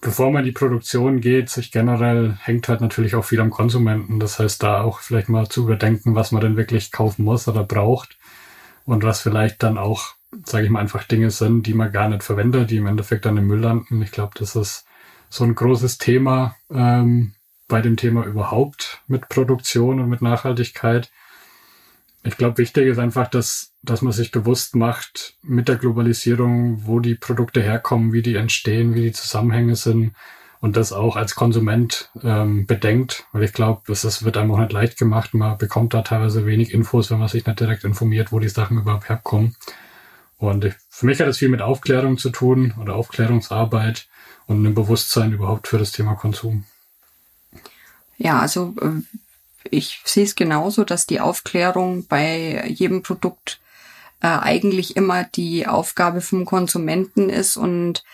bevor 0.00 0.32
man 0.32 0.40
in 0.40 0.46
die 0.46 0.52
Produktion 0.52 1.20
geht, 1.20 1.50
sich 1.50 1.70
generell 1.70 2.38
hängt 2.40 2.70
halt 2.70 2.80
natürlich 2.80 3.14
auch 3.14 3.26
viel 3.26 3.40
am 3.40 3.50
Konsumenten. 3.50 4.20
Das 4.20 4.38
heißt, 4.38 4.62
da 4.62 4.80
auch 4.80 5.00
vielleicht 5.00 5.28
mal 5.28 5.50
zu 5.50 5.64
überdenken, 5.64 6.14
was 6.14 6.32
man 6.32 6.40
denn 6.40 6.56
wirklich 6.56 6.92
kaufen 6.92 7.24
muss 7.24 7.46
oder 7.46 7.62
braucht 7.62 8.16
und 8.86 9.04
was 9.04 9.20
vielleicht 9.20 9.62
dann 9.62 9.76
auch, 9.76 10.14
sage 10.46 10.64
ich 10.64 10.70
mal, 10.70 10.80
einfach 10.80 11.04
Dinge 11.04 11.30
sind, 11.30 11.66
die 11.66 11.74
man 11.74 11.92
gar 11.92 12.08
nicht 12.08 12.22
verwendet, 12.22 12.70
die 12.70 12.78
im 12.78 12.86
Endeffekt 12.86 13.26
dann 13.26 13.36
im 13.36 13.48
Müll 13.48 13.60
landen. 13.60 14.00
Ich 14.00 14.12
glaube, 14.12 14.32
das 14.38 14.56
ist 14.56 14.86
so 15.32 15.44
ein 15.44 15.54
großes 15.54 15.96
Thema 15.96 16.56
ähm, 16.70 17.32
bei 17.66 17.80
dem 17.80 17.96
Thema 17.96 18.26
überhaupt 18.26 19.00
mit 19.06 19.30
Produktion 19.30 19.98
und 19.98 20.10
mit 20.10 20.20
Nachhaltigkeit. 20.20 21.10
Ich 22.22 22.36
glaube, 22.36 22.58
wichtig 22.58 22.86
ist 22.86 22.98
einfach, 22.98 23.28
dass, 23.28 23.72
dass 23.82 24.02
man 24.02 24.12
sich 24.12 24.30
bewusst 24.30 24.76
macht 24.76 25.38
mit 25.42 25.68
der 25.68 25.76
Globalisierung, 25.76 26.86
wo 26.86 27.00
die 27.00 27.14
Produkte 27.14 27.62
herkommen, 27.62 28.12
wie 28.12 28.20
die 28.20 28.34
entstehen, 28.34 28.94
wie 28.94 29.04
die 29.04 29.12
Zusammenhänge 29.12 29.74
sind 29.74 30.14
und 30.60 30.76
das 30.76 30.92
auch 30.92 31.16
als 31.16 31.34
Konsument 31.34 32.10
ähm, 32.22 32.66
bedenkt, 32.66 33.24
weil 33.32 33.44
ich 33.44 33.54
glaube, 33.54 33.80
das 33.86 34.24
wird 34.24 34.36
einem 34.36 34.50
auch 34.50 34.58
nicht 34.58 34.72
leicht 34.72 34.98
gemacht. 34.98 35.32
Man 35.32 35.56
bekommt 35.56 35.94
da 35.94 36.02
teilweise 36.02 36.44
wenig 36.44 36.74
Infos, 36.74 37.10
wenn 37.10 37.18
man 37.18 37.28
sich 37.28 37.46
nicht 37.46 37.58
direkt 37.58 37.84
informiert, 37.84 38.32
wo 38.32 38.38
die 38.38 38.50
Sachen 38.50 38.76
überhaupt 38.76 39.08
herkommen. 39.08 39.56
Und 40.36 40.66
ich, 40.66 40.74
für 40.90 41.06
mich 41.06 41.20
hat 41.20 41.28
es 41.28 41.38
viel 41.38 41.48
mit 41.48 41.62
Aufklärung 41.62 42.18
zu 42.18 42.28
tun 42.28 42.74
oder 42.78 42.96
Aufklärungsarbeit 42.96 44.08
und 44.46 44.58
einem 44.58 44.74
Bewusstsein 44.74 45.32
überhaupt 45.32 45.68
für 45.68 45.78
das 45.78 45.92
Thema 45.92 46.14
Konsum. 46.14 46.64
Ja, 48.18 48.40
also 48.40 48.74
äh, 48.80 49.02
ich 49.70 50.00
sehe 50.04 50.24
es 50.24 50.34
genauso, 50.34 50.84
dass 50.84 51.06
die 51.06 51.20
Aufklärung 51.20 52.06
bei 52.06 52.66
jedem 52.68 53.02
Produkt 53.02 53.60
äh, 54.20 54.28
eigentlich 54.28 54.96
immer 54.96 55.24
die 55.24 55.66
Aufgabe 55.66 56.20
vom 56.20 56.44
Konsumenten 56.44 57.28
ist 57.28 57.56
und 57.56 58.04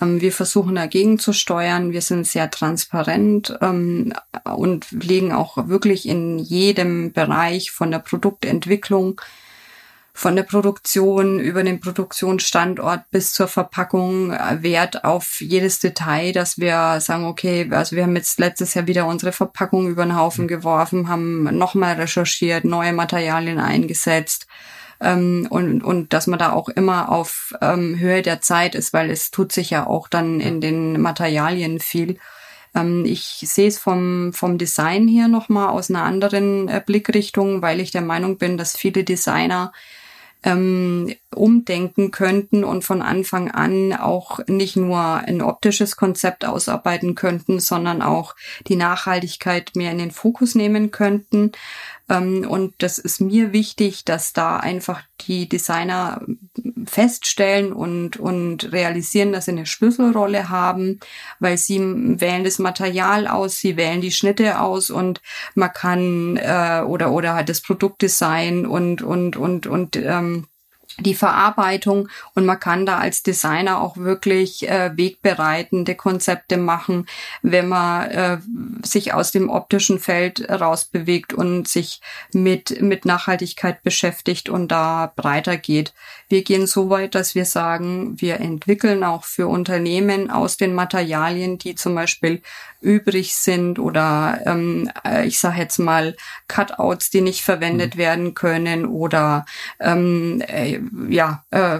ähm, 0.00 0.20
wir 0.20 0.32
versuchen 0.32 0.74
dagegen 0.74 1.18
zu 1.18 1.32
steuern. 1.32 1.92
Wir 1.92 2.02
sind 2.02 2.26
sehr 2.26 2.50
transparent 2.50 3.56
ähm, 3.60 4.12
und 4.44 4.90
legen 4.90 5.32
auch 5.32 5.68
wirklich 5.68 6.06
in 6.06 6.38
jedem 6.38 7.12
Bereich 7.12 7.70
von 7.70 7.90
der 7.90 7.98
Produktentwicklung 7.98 9.20
von 10.16 10.34
der 10.34 10.44
Produktion 10.44 11.38
über 11.38 11.62
den 11.62 11.78
Produktionsstandort 11.78 13.02
bis 13.10 13.34
zur 13.34 13.48
Verpackung 13.48 14.32
äh, 14.32 14.62
Wert 14.62 15.04
auf 15.04 15.42
jedes 15.42 15.78
Detail, 15.78 16.32
dass 16.32 16.56
wir 16.56 17.00
sagen, 17.00 17.26
okay, 17.26 17.68
also 17.70 17.96
wir 17.96 18.04
haben 18.04 18.16
jetzt 18.16 18.38
letztes 18.38 18.72
Jahr 18.72 18.86
wieder 18.86 19.06
unsere 19.06 19.32
Verpackung 19.32 19.88
über 19.88 20.06
den 20.06 20.16
Haufen 20.16 20.48
geworfen, 20.48 21.10
haben 21.10 21.42
nochmal 21.58 21.96
recherchiert, 21.96 22.64
neue 22.64 22.94
Materialien 22.94 23.58
eingesetzt. 23.58 24.46
Ähm, 25.00 25.46
und, 25.50 25.84
und 25.84 26.14
dass 26.14 26.26
man 26.26 26.38
da 26.38 26.52
auch 26.52 26.70
immer 26.70 27.12
auf 27.12 27.54
ähm, 27.60 27.98
Höhe 27.98 28.22
der 28.22 28.40
Zeit 28.40 28.74
ist, 28.74 28.94
weil 28.94 29.10
es 29.10 29.30
tut 29.30 29.52
sich 29.52 29.68
ja 29.68 29.86
auch 29.86 30.08
dann 30.08 30.40
in 30.40 30.62
den 30.62 30.98
Materialien 30.98 31.78
viel. 31.78 32.16
Ähm, 32.74 33.04
ich 33.04 33.44
sehe 33.46 33.68
es 33.68 33.78
vom, 33.78 34.32
vom 34.32 34.56
Design 34.56 35.08
hier 35.08 35.28
nochmal 35.28 35.68
aus 35.68 35.90
einer 35.90 36.04
anderen 36.04 36.68
äh, 36.68 36.82
Blickrichtung, 36.84 37.60
weil 37.60 37.80
ich 37.80 37.90
der 37.90 38.00
Meinung 38.00 38.38
bin, 38.38 38.56
dass 38.56 38.78
viele 38.78 39.04
Designer 39.04 39.72
ähm, 40.46 41.12
umdenken 41.34 42.12
könnten 42.12 42.62
und 42.62 42.84
von 42.84 43.02
Anfang 43.02 43.50
an 43.50 43.92
auch 43.92 44.38
nicht 44.46 44.76
nur 44.76 44.98
ein 44.98 45.42
optisches 45.42 45.96
Konzept 45.96 46.44
ausarbeiten 46.44 47.16
könnten, 47.16 47.58
sondern 47.58 48.00
auch 48.00 48.36
die 48.68 48.76
Nachhaltigkeit 48.76 49.72
mehr 49.74 49.90
in 49.90 49.98
den 49.98 50.12
Fokus 50.12 50.54
nehmen 50.54 50.92
könnten. 50.92 51.50
Ähm, 52.08 52.46
und 52.48 52.74
das 52.78 52.98
ist 52.98 53.20
mir 53.20 53.52
wichtig, 53.52 54.04
dass 54.04 54.32
da 54.32 54.56
einfach 54.56 55.02
die 55.22 55.48
Designer 55.48 56.24
feststellen 56.86 57.72
und, 57.72 58.16
und 58.16 58.72
realisieren, 58.72 59.32
dass 59.32 59.46
sie 59.46 59.52
eine 59.52 59.66
Schlüsselrolle 59.66 60.48
haben, 60.48 61.00
weil 61.40 61.56
sie 61.58 61.78
wählen 61.78 62.44
das 62.44 62.58
Material 62.58 63.26
aus, 63.26 63.58
sie 63.58 63.76
wählen 63.76 64.00
die 64.00 64.12
Schnitte 64.12 64.60
aus 64.60 64.90
und 64.90 65.20
man 65.54 65.72
kann 65.72 66.36
äh, 66.36 66.82
oder 66.86 67.12
oder 67.12 67.34
halt 67.34 67.48
das 67.48 67.60
Produktdesign 67.60 68.66
und 68.66 69.02
und 69.02 69.36
und 69.36 69.66
und 69.66 69.96
ähm, 69.96 70.46
die 70.98 71.14
Verarbeitung 71.14 72.08
und 72.34 72.46
man 72.46 72.58
kann 72.58 72.86
da 72.86 72.98
als 72.98 73.22
Designer 73.22 73.80
auch 73.80 73.96
wirklich 73.96 74.68
äh, 74.68 74.96
wegbereitende 74.96 75.94
Konzepte 75.94 76.56
machen, 76.56 77.06
wenn 77.42 77.68
man 77.68 78.10
äh, 78.10 78.38
sich 78.82 79.12
aus 79.12 79.30
dem 79.30 79.50
optischen 79.50 79.98
Feld 79.98 80.48
rausbewegt 80.48 81.32
und 81.32 81.68
sich 81.68 82.00
mit, 82.32 82.80
mit 82.80 83.04
Nachhaltigkeit 83.04 83.82
beschäftigt 83.82 84.48
und 84.48 84.68
da 84.68 85.12
breiter 85.14 85.56
geht. 85.56 85.92
Wir 86.28 86.42
gehen 86.42 86.66
so 86.66 86.88
weit, 86.90 87.14
dass 87.14 87.34
wir 87.34 87.44
sagen, 87.44 88.20
wir 88.20 88.40
entwickeln 88.40 89.04
auch 89.04 89.24
für 89.24 89.48
Unternehmen 89.48 90.30
aus 90.30 90.56
den 90.56 90.74
Materialien, 90.74 91.58
die 91.58 91.74
zum 91.74 91.94
Beispiel 91.94 92.42
übrig 92.80 93.34
sind 93.34 93.78
oder 93.78 94.40
ähm, 94.46 94.90
äh, 95.04 95.26
ich 95.26 95.38
sage 95.38 95.60
jetzt 95.60 95.78
mal 95.78 96.16
Cutouts, 96.48 97.10
die 97.10 97.20
nicht 97.20 97.42
verwendet 97.42 97.94
mhm. 97.94 97.98
werden 97.98 98.34
können 98.34 98.86
oder 98.86 99.44
ähm, 99.80 100.42
äh, 100.46 100.80
ja 101.08 101.44
äh, 101.50 101.78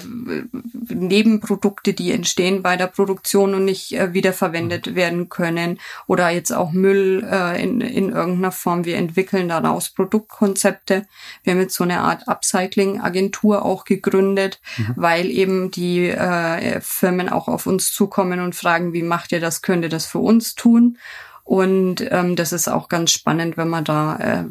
Nebenprodukte, 0.88 1.92
die 1.92 2.12
entstehen 2.12 2.62
bei 2.62 2.76
der 2.76 2.86
Produktion 2.86 3.54
und 3.54 3.64
nicht 3.64 3.92
äh, 3.92 4.12
wiederverwendet 4.14 4.86
mhm. 4.86 4.94
werden 4.94 5.28
können 5.28 5.78
oder 6.06 6.30
jetzt 6.30 6.52
auch 6.52 6.72
Müll 6.72 7.26
äh, 7.30 7.62
in, 7.62 7.80
in 7.80 8.10
irgendeiner 8.10 8.52
Form. 8.52 8.84
Wir 8.84 8.96
entwickeln 8.96 9.48
daraus 9.48 9.90
Produktkonzepte. 9.90 11.06
Wir 11.42 11.52
haben 11.52 11.60
jetzt 11.60 11.74
so 11.74 11.84
eine 11.84 12.00
Art 12.00 12.28
Upcycling-Agentur 12.28 13.64
auch 13.64 13.84
gegründet, 13.84 14.60
mhm. 14.76 14.94
weil 14.96 15.26
eben 15.26 15.70
die 15.70 16.08
äh, 16.08 16.80
Firmen 16.80 17.28
auch 17.28 17.48
auf 17.48 17.66
uns 17.66 17.92
zukommen 17.92 18.40
und 18.40 18.54
fragen, 18.54 18.92
wie 18.92 19.02
macht 19.02 19.32
ihr 19.32 19.40
das, 19.40 19.62
könnt 19.62 19.82
ihr 19.82 19.88
das 19.88 20.06
für 20.06 20.18
uns 20.18 20.54
tun? 20.54 20.85
Und 21.44 22.04
ähm, 22.10 22.34
das 22.34 22.52
ist 22.52 22.66
auch 22.68 22.88
ganz 22.88 23.12
spannend, 23.12 23.56
wenn 23.56 23.68
man 23.68 23.84
da 23.84 24.16
äh, 24.16 24.44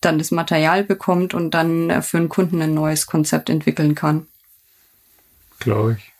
dann 0.00 0.16
das 0.16 0.30
Material 0.30 0.82
bekommt 0.82 1.34
und 1.34 1.50
dann 1.52 1.90
äh, 1.90 2.00
für 2.00 2.16
einen 2.16 2.30
Kunden 2.30 2.62
ein 2.62 2.72
neues 2.72 3.06
Konzept 3.06 3.50
entwickeln 3.50 3.94
kann. 3.94 4.26
Glaube 5.58 5.98
ich. 5.98 6.12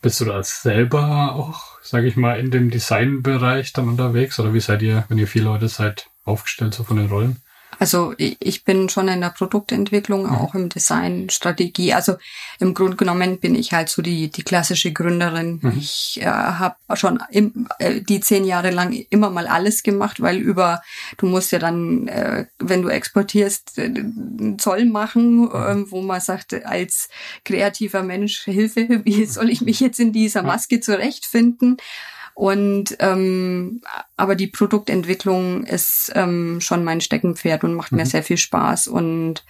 Bist 0.00 0.20
du 0.20 0.26
da 0.26 0.42
selber 0.44 1.34
auch, 1.34 1.80
sage 1.82 2.06
ich 2.06 2.14
mal, 2.14 2.38
in 2.38 2.52
dem 2.52 2.70
Designbereich 2.70 3.72
dann 3.72 3.88
unterwegs? 3.88 4.38
Oder 4.38 4.54
wie 4.54 4.60
seid 4.60 4.82
ihr, 4.82 5.06
wenn 5.08 5.18
ihr 5.18 5.26
vier 5.26 5.42
Leute 5.42 5.68
seid, 5.68 6.06
aufgestellt 6.24 6.74
so 6.74 6.84
von 6.84 6.98
den 6.98 7.08
Rollen? 7.08 7.38
Also 7.78 8.14
ich 8.18 8.64
bin 8.64 8.88
schon 8.88 9.08
in 9.08 9.20
der 9.20 9.30
Produktentwicklung, 9.30 10.28
auch 10.28 10.54
im 10.54 10.68
Design, 10.68 11.28
Strategie. 11.30 11.92
Also 11.92 12.14
im 12.60 12.74
Grunde 12.74 12.96
genommen 12.96 13.38
bin 13.38 13.54
ich 13.54 13.72
halt 13.72 13.88
so 13.88 14.02
die, 14.02 14.30
die 14.30 14.42
klassische 14.42 14.92
Gründerin. 14.92 15.60
Mhm. 15.62 15.72
Ich 15.78 16.20
äh, 16.20 16.26
habe 16.26 16.76
schon 16.94 17.22
im, 17.30 17.68
äh, 17.78 18.00
die 18.00 18.20
zehn 18.20 18.44
Jahre 18.44 18.70
lang 18.70 18.92
immer 19.10 19.30
mal 19.30 19.46
alles 19.46 19.82
gemacht, 19.82 20.20
weil 20.20 20.38
über, 20.38 20.82
du 21.16 21.26
musst 21.26 21.52
ja 21.52 21.58
dann, 21.58 22.08
äh, 22.08 22.46
wenn 22.58 22.82
du 22.82 22.88
exportierst, 22.88 23.78
äh, 23.78 23.92
Zoll 24.58 24.84
machen, 24.86 25.50
äh, 25.50 25.90
wo 25.90 26.02
man 26.02 26.20
sagt, 26.20 26.54
als 26.64 27.08
kreativer 27.44 28.02
Mensch, 28.02 28.44
Hilfe, 28.44 29.02
wie 29.04 29.24
soll 29.26 29.50
ich 29.50 29.60
mich 29.60 29.80
jetzt 29.80 30.00
in 30.00 30.12
dieser 30.12 30.42
Maske 30.42 30.80
zurechtfinden? 30.80 31.78
Und 32.34 32.96
ähm, 32.98 33.80
aber 34.16 34.34
die 34.34 34.48
Produktentwicklung 34.48 35.64
ist 35.64 36.10
ähm, 36.14 36.60
schon 36.60 36.82
mein 36.82 37.00
Steckenpferd 37.00 37.62
und 37.64 37.74
macht 37.74 37.92
mhm. 37.92 37.98
mir 37.98 38.06
sehr 38.06 38.24
viel 38.24 38.38
Spaß. 38.38 38.88
Und 38.88 39.44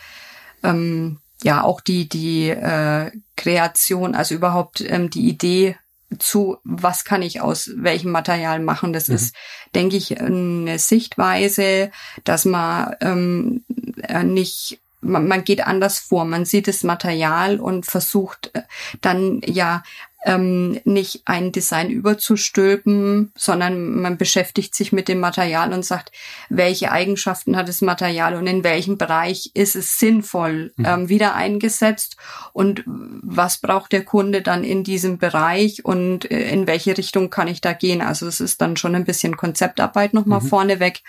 ähm, 0.63 1.19
ja, 1.43 1.63
auch 1.63 1.81
die, 1.81 2.09
die 2.09 2.51
äh, 2.51 3.11
Kreation, 3.37 4.15
also 4.15 4.35
überhaupt 4.35 4.83
ähm, 4.83 5.11
die 5.11 5.29
Idee 5.29 5.77
zu, 6.19 6.59
was 6.65 7.05
kann 7.05 7.23
ich 7.23 7.41
aus 7.41 7.71
welchem 7.77 8.11
Material 8.11 8.61
machen. 8.61 8.93
Das 8.93 9.09
mhm. 9.09 9.15
ist, 9.15 9.35
denke 9.75 9.97
ich, 9.97 10.21
eine 10.21 10.79
Sichtweise, 10.79 11.91
dass 12.25 12.45
man 12.45 12.95
ähm, 13.01 13.65
äh, 14.03 14.25
nicht 14.25 14.81
man, 15.05 15.29
man 15.29 15.45
geht 15.45 15.67
anders 15.67 15.99
vor. 15.99 16.25
Man 16.25 16.45
sieht 16.45 16.67
das 16.67 16.83
Material 16.83 17.61
und 17.61 17.87
versucht 17.87 18.51
äh, 18.55 18.63
dann 19.01 19.41
ja 19.45 19.83
ähm, 20.25 20.81
nicht 20.85 21.23
ein 21.27 21.53
Design 21.53 21.91
überzustülpen, 21.91 23.33
sondern 23.37 24.01
man 24.01 24.17
beschäftigt 24.17 24.75
sich 24.75 24.93
mit 24.93 25.09
dem 25.09 25.21
Material 25.21 25.73
und 25.73 25.85
sagt, 25.85 26.13
welche 26.49 26.91
Eigenschaften 26.91 27.57
hat 27.57 27.69
das 27.69 27.83
Material 27.83 28.35
und 28.35 28.47
in 28.47 28.65
welchem 28.65 28.97
Bereich 28.97 29.51
ist 29.55 29.77
es 29.77 29.99
sinnvoll 29.99 30.73
mhm. 30.77 30.85
ähm, 30.85 31.09
wieder 31.09 31.35
eingesetzt 31.35 32.17
und 32.53 32.83
was 32.87 33.59
braucht 33.59 33.93
der 33.93 34.05
Kunde 34.05 34.43
dann 34.43 34.65
in 34.65 34.83
diesem 34.85 35.19
Bereich 35.19 35.85
und 35.85 36.31
äh, 36.31 36.51
in 36.51 36.67
welche 36.67 36.97
Richtung 36.97 37.31
kann 37.31 37.49
ich 37.49 37.61
da 37.61 37.73
gehen. 37.73 38.01
Also 38.01 38.27
es 38.27 38.41
ist 38.41 38.61
dann 38.61 38.77
schon 38.77 38.95
ein 38.95 39.05
bisschen 39.05 39.37
Konzeptarbeit 39.37 40.15
nochmal 40.15 40.41
mhm. 40.41 40.49
vorneweg 40.49 41.03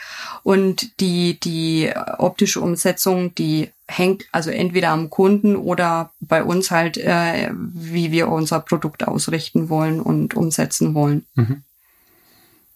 und 0.44 1.00
die, 1.00 1.40
die 1.40 1.92
optische 2.18 2.60
Umsetzung, 2.62 3.34
die 3.36 3.70
hängt 3.88 4.26
also 4.32 4.50
entweder 4.50 4.90
am 4.90 5.10
Kunden 5.10 5.56
oder 5.56 6.12
bei 6.20 6.44
uns 6.44 6.72
halt, 6.72 6.98
äh, 6.98 7.52
wie 7.54 8.12
wir 8.12 8.30
unser 8.30 8.60
Produkt 8.60 9.08
ausrichten 9.08 9.70
wollen 9.70 10.00
und 10.00 10.36
umsetzen 10.36 10.94
wollen. 10.94 11.26
Mhm. 11.36 11.64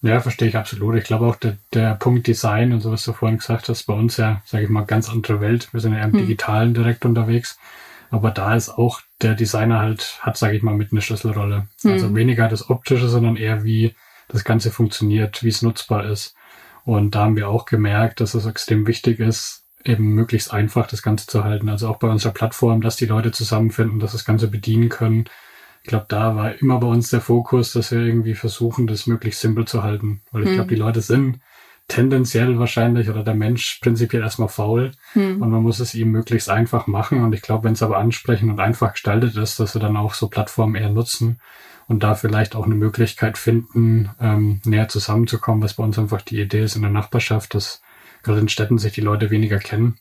Ja, 0.01 0.21
verstehe 0.21 0.47
ich 0.47 0.55
absolut. 0.55 0.95
Ich 0.95 1.03
glaube 1.03 1.25
auch 1.25 1.35
der, 1.35 1.57
der 1.73 1.95
Punkt 1.95 2.27
Design 2.27 2.71
und 2.71 2.79
so, 2.79 2.91
was 2.91 3.03
du 3.03 3.11
vorhin 3.11 3.39
gesagt 3.39 3.67
hast, 3.67 3.83
bei 3.83 3.93
uns 3.93 4.17
ja, 4.17 4.41
sage 4.45 4.63
ich 4.63 4.69
mal, 4.69 4.85
ganz 4.85 5.09
andere 5.09 5.41
Welt. 5.41 5.73
Wir 5.73 5.81
sind 5.81 5.93
ja 5.93 6.03
im 6.03 6.11
mhm. 6.11 6.19
Digitalen 6.19 6.73
direkt 6.73 7.03
unterwegs. 7.05 7.57
Aber 8.11 8.31
da 8.31 8.55
ist 8.55 8.69
auch 8.69 9.01
der 9.21 9.35
Designer 9.35 9.79
halt, 9.79 10.19
hat, 10.21 10.37
sage 10.37 10.55
ich 10.55 10.63
mal, 10.63 10.75
mit 10.75 10.91
eine 10.91 11.01
Schlüsselrolle. 11.01 11.67
Mhm. 11.83 11.91
Also 11.91 12.15
weniger 12.15 12.47
das 12.47 12.69
Optische, 12.69 13.09
sondern 13.09 13.35
eher 13.35 13.63
wie 13.63 13.93
das 14.29 14.43
Ganze 14.43 14.71
funktioniert, 14.71 15.43
wie 15.43 15.49
es 15.49 15.61
nutzbar 15.61 16.05
ist. 16.05 16.33
Und 16.85 17.13
da 17.13 17.21
haben 17.21 17.35
wir 17.35 17.49
auch 17.49 17.65
gemerkt, 17.65 18.21
dass 18.21 18.33
es 18.33 18.45
extrem 18.45 18.87
wichtig 18.87 19.19
ist, 19.19 19.58
eben 19.83 20.13
möglichst 20.13 20.53
einfach 20.53 20.87
das 20.87 21.01
Ganze 21.01 21.27
zu 21.27 21.43
halten. 21.43 21.69
Also 21.69 21.87
auch 21.87 21.97
bei 21.97 22.09
unserer 22.09 22.33
Plattform, 22.33 22.81
dass 22.81 22.97
die 22.97 23.05
Leute 23.05 23.31
zusammenfinden, 23.31 23.99
dass 23.99 24.11
das 24.11 24.25
Ganze 24.25 24.47
bedienen 24.47 24.89
können. 24.89 25.25
Ich 25.83 25.89
glaube, 25.89 26.05
da 26.09 26.35
war 26.35 26.53
immer 26.55 26.79
bei 26.79 26.87
uns 26.87 27.09
der 27.09 27.21
Fokus, 27.21 27.73
dass 27.73 27.91
wir 27.91 27.99
irgendwie 27.99 28.35
versuchen, 28.35 28.87
das 28.87 29.07
möglichst 29.07 29.41
simpel 29.41 29.65
zu 29.65 29.83
halten. 29.83 30.21
Weil 30.31 30.43
ich 30.43 30.49
hm. 30.49 30.55
glaube, 30.55 30.69
die 30.69 30.79
Leute 30.79 31.01
sind 31.01 31.39
tendenziell 31.87 32.59
wahrscheinlich 32.59 33.09
oder 33.09 33.23
der 33.23 33.33
Mensch 33.33 33.79
prinzipiell 33.81 34.21
erstmal 34.21 34.47
faul 34.47 34.91
hm. 35.13 35.41
und 35.41 35.49
man 35.49 35.63
muss 35.63 35.79
es 35.79 35.95
ihm 35.95 36.11
möglichst 36.11 36.49
einfach 36.49 36.87
machen. 36.87 37.23
Und 37.23 37.33
ich 37.33 37.41
glaube, 37.41 37.63
wenn 37.63 37.73
es 37.73 37.81
aber 37.81 37.97
ansprechend 37.97 38.51
und 38.51 38.59
einfach 38.59 38.93
gestaltet 38.93 39.35
ist, 39.35 39.59
dass 39.59 39.75
wir 39.75 39.81
dann 39.81 39.97
auch 39.97 40.13
so 40.13 40.27
Plattformen 40.27 40.75
eher 40.75 40.89
nutzen 40.89 41.39
und 41.87 42.03
da 42.03 42.13
vielleicht 42.13 42.55
auch 42.55 42.65
eine 42.65 42.75
Möglichkeit 42.75 43.37
finden, 43.37 44.11
ähm, 44.21 44.61
näher 44.63 44.87
zusammenzukommen, 44.87 45.63
was 45.63 45.73
bei 45.73 45.83
uns 45.83 45.97
einfach 45.97 46.21
die 46.21 46.39
Idee 46.39 46.63
ist 46.63 46.75
in 46.75 46.83
der 46.83 46.91
Nachbarschaft, 46.91 47.55
dass 47.55 47.81
gerade 48.29 48.41
in 48.41 48.49
Städten 48.49 48.77
sich 48.77 48.93
die 48.93 49.01
Leute 49.01 49.31
weniger 49.31 49.57
kennen 49.57 49.97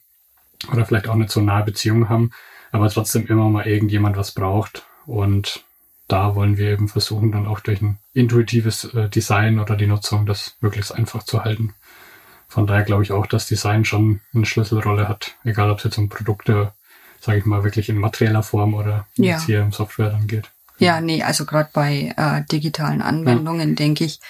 oder 0.71 0.85
vielleicht 0.85 1.09
auch 1.09 1.15
nicht 1.15 1.31
so 1.31 1.41
nahe 1.41 1.65
Beziehungen 1.65 2.11
haben, 2.11 2.31
aber 2.73 2.91
trotzdem 2.91 3.27
immer 3.27 3.49
mal 3.49 3.67
irgendjemand 3.67 4.19
was 4.19 4.33
braucht. 4.33 4.85
Und 5.07 5.65
da 6.09 6.35
wollen 6.35 6.59
wir 6.59 6.71
eben 6.71 6.89
versuchen, 6.89 7.33
dann 7.33 7.47
auch 7.47 7.61
durch 7.61 7.81
ein 7.81 7.99
intuitives 8.13 8.85
äh, 8.93 9.09
Design 9.09 9.59
oder 9.59 9.77
die 9.77 9.87
Nutzung 9.87 10.27
das 10.27 10.57
möglichst 10.61 10.95
einfach 10.95 11.23
zu 11.23 11.43
halten. 11.43 11.75
Von 12.49 12.67
daher 12.67 12.85
glaube 12.85 13.03
ich 13.03 13.13
auch, 13.13 13.27
dass 13.27 13.47
Design 13.47 13.87
schon 13.87 14.21
eine 14.35 14.45
Schlüsselrolle 14.45 15.09
hat, 15.09 15.37
egal 15.45 15.71
ob 15.71 15.79
es 15.79 15.85
jetzt 15.85 15.99
um 15.99 16.11
Produkte, 16.11 16.73
sage 17.21 17.39
ich 17.39 17.47
mal, 17.47 17.65
wirklich 17.65 17.89
in 17.89 17.97
materieller 17.97 18.43
Form 18.43 18.75
oder 18.75 19.07
ja. 19.17 19.33
jetzt 19.33 19.47
hier 19.47 19.63
im 19.63 19.73
Software 19.73 20.11
dann 20.11 20.27
geht. 20.27 20.51
Ja, 20.79 21.01
nee, 21.01 21.23
also 21.23 21.45
gerade 21.45 21.71
bei 21.73 22.15
äh, 22.17 22.43
digitalen 22.51 23.03
Anwendungen 23.03 23.71
ja. 23.71 23.75
denke 23.75 24.05
ich, 24.05 24.21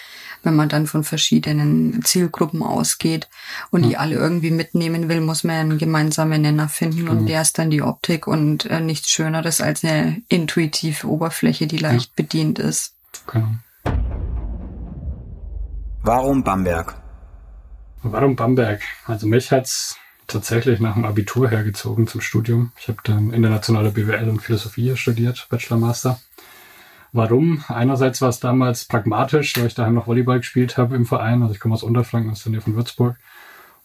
wenn 0.42 0.54
man 0.54 0.68
dann 0.68 0.86
von 0.86 1.04
verschiedenen 1.04 2.00
Zielgruppen 2.04 2.62
ausgeht 2.62 3.28
und 3.70 3.84
die 3.84 3.96
alle 3.96 4.14
irgendwie 4.14 4.50
mitnehmen 4.50 5.08
will, 5.08 5.20
muss 5.20 5.44
man 5.44 5.56
einen 5.56 5.78
gemeinsamen 5.78 6.42
Nenner 6.42 6.68
finden 6.68 7.08
und 7.08 7.26
der 7.26 7.42
ist 7.42 7.58
dann 7.58 7.70
die 7.70 7.82
Optik 7.82 8.26
und 8.26 8.66
äh, 8.66 8.80
nichts 8.80 9.10
Schöneres 9.10 9.60
als 9.60 9.84
eine 9.84 10.22
intuitive 10.28 11.06
Oberfläche, 11.06 11.66
die 11.66 11.78
leicht 11.78 12.10
ja. 12.10 12.12
bedient 12.22 12.58
ist. 12.58 12.94
Genau. 13.26 13.48
Warum 16.02 16.44
Bamberg? 16.44 16.94
Warum 18.02 18.36
Bamberg? 18.36 18.80
Also 19.06 19.26
mich 19.26 19.50
hat's 19.50 19.96
tatsächlich 20.28 20.78
nach 20.78 20.94
dem 20.94 21.04
Abitur 21.04 21.48
hergezogen 21.48 22.06
zum 22.06 22.20
Studium. 22.20 22.72
Ich 22.78 22.88
habe 22.88 22.98
dann 23.02 23.32
internationale 23.32 23.90
BWL 23.90 24.28
und 24.28 24.40
Philosophie 24.40 24.96
studiert, 24.96 25.46
Bachelor 25.50 25.78
Master. 25.78 26.20
Warum? 27.12 27.64
Einerseits 27.68 28.20
war 28.20 28.28
es 28.28 28.38
damals 28.38 28.84
pragmatisch, 28.84 29.56
weil 29.56 29.66
ich 29.66 29.74
daheim 29.74 29.94
noch 29.94 30.06
Volleyball 30.06 30.38
gespielt 30.38 30.76
habe 30.76 30.94
im 30.94 31.06
Verein. 31.06 31.42
Also 31.42 31.54
ich 31.54 31.60
komme 31.60 31.74
aus 31.74 31.82
Unterfranken, 31.82 32.30
aus 32.30 32.42
der 32.42 32.52
Nähe 32.52 32.60
von 32.60 32.76
Würzburg. 32.76 33.16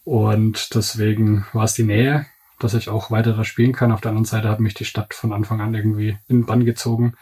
Und 0.03 0.75
deswegen 0.75 1.45
war 1.53 1.63
es 1.63 1.73
die 1.73 1.83
Nähe, 1.83 2.25
dass 2.59 2.73
ich 2.73 2.89
auch 2.89 3.09
weiter 3.09 3.33
da 3.33 3.45
spielen 3.45 3.71
kann. 3.71 3.93
Auf 3.93 4.01
der 4.01 4.09
anderen 4.09 4.25
Seite 4.25 4.49
hat 4.49 4.59
mich 4.59 4.73
die 4.73 4.85
Stadt 4.85 5.13
von 5.13 5.31
Anfang 5.31 5.61
an 5.61 5.73
irgendwie 5.73 6.17
in 6.27 6.41
den 6.41 6.45
Bann 6.45 6.65
gezogen. 6.65 7.13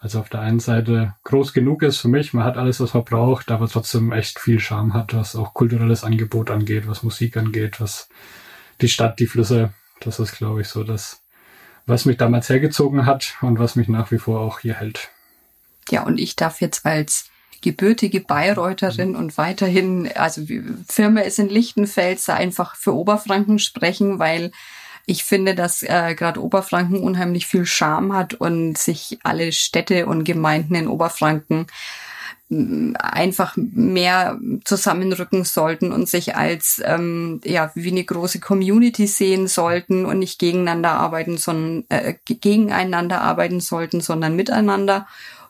Also 0.00 0.20
auf 0.20 0.28
der 0.28 0.40
einen 0.40 0.60
Seite 0.60 1.14
groß 1.24 1.52
genug 1.54 1.82
ist 1.82 1.98
für 1.98 2.08
mich, 2.08 2.32
man 2.32 2.44
hat 2.44 2.56
alles, 2.56 2.78
was 2.78 2.94
man 2.94 3.04
braucht, 3.04 3.50
aber 3.50 3.66
trotzdem 3.66 4.12
echt 4.12 4.38
viel 4.38 4.60
Charme 4.60 4.94
hat, 4.94 5.12
was 5.12 5.34
auch 5.34 5.54
kulturelles 5.54 6.04
Angebot 6.04 6.52
angeht, 6.52 6.86
was 6.86 7.02
Musik 7.02 7.36
angeht, 7.36 7.80
was 7.80 8.08
die 8.80 8.88
Stadt, 8.88 9.18
die 9.18 9.26
Flüsse, 9.26 9.72
das 10.00 10.18
ist, 10.18 10.32
glaube 10.32 10.60
ich, 10.60 10.68
so 10.68 10.84
das, 10.84 11.20
was 11.86 12.04
mich 12.04 12.16
damals 12.16 12.48
hergezogen 12.48 13.06
hat 13.06 13.34
und 13.40 13.58
was 13.58 13.76
mich 13.76 13.88
nach 13.88 14.10
wie 14.10 14.18
vor 14.18 14.40
auch 14.40 14.60
hier 14.60 14.74
hält. 14.74 15.10
Ja, 15.90 16.02
und 16.02 16.18
ich 16.18 16.36
darf 16.36 16.60
jetzt 16.60 16.84
als 16.84 17.30
gebürtige 17.60 18.20
Bayreutherin 18.20 19.16
und 19.16 19.36
weiterhin, 19.36 20.10
also 20.14 20.42
Firma 20.88 21.20
ist 21.20 21.38
in 21.38 21.48
Lichtenfels, 21.48 22.28
einfach 22.28 22.76
für 22.76 22.94
Oberfranken 22.94 23.58
sprechen, 23.58 24.18
weil 24.18 24.52
ich 25.06 25.24
finde, 25.24 25.54
dass 25.54 25.82
äh, 25.82 26.14
gerade 26.14 26.42
Oberfranken 26.42 27.00
unheimlich 27.00 27.46
viel 27.46 27.64
Charme 27.64 28.12
hat 28.12 28.34
und 28.34 28.76
sich 28.76 29.18
alle 29.22 29.52
Städte 29.52 30.06
und 30.06 30.24
Gemeinden 30.24 30.74
in 30.74 30.86
Oberfranken 30.86 31.66
einfach 32.50 33.56
mehr 33.56 34.38
zusammenrücken 34.64 35.44
sollten 35.44 35.92
und 35.92 36.08
sich 36.08 36.34
als 36.34 36.80
ähm, 36.82 37.42
ja 37.44 37.70
wie 37.74 37.90
eine 37.90 38.04
große 38.04 38.40
Community 38.40 39.06
sehen 39.06 39.48
sollten 39.48 40.06
und 40.06 40.18
nicht 40.18 40.38
gegeneinander 40.38 40.92
arbeiten, 40.92 41.36
sondern 41.36 41.84
äh, 41.90 42.14
gegeneinander 42.24 43.20
arbeiten 43.20 43.60
sollten, 43.60 44.00
sondern 44.00 44.34
miteinander. 44.34 45.06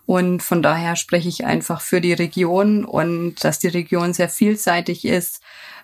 Und 0.09 0.42
von 0.42 0.62
daher 0.62 0.97
spreche 0.97 1.29
ich 1.29 1.44
einfach 1.44 1.83
für 1.83 2.01
die 2.01 2.14
Region 2.14 2.87
und 2.87 3.44
dass 3.44 3.59
die 3.59 3.68
Region 3.68 4.14
sehr 4.14 4.31
vielseitig 4.31 5.05
ist, 5.05 5.42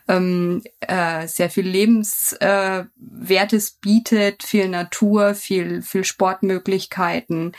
ähm, 0.09 0.63
äh, 0.81 1.29
sehr 1.29 1.51
viel 1.51 1.69
Lebenswertes 1.69 3.69
äh, 3.69 3.73
bietet, 3.83 4.43
viel 4.43 4.71
Natur, 4.71 5.35
viel, 5.35 5.83
viel 5.83 6.05
Sportmöglichkeiten, 6.05 7.53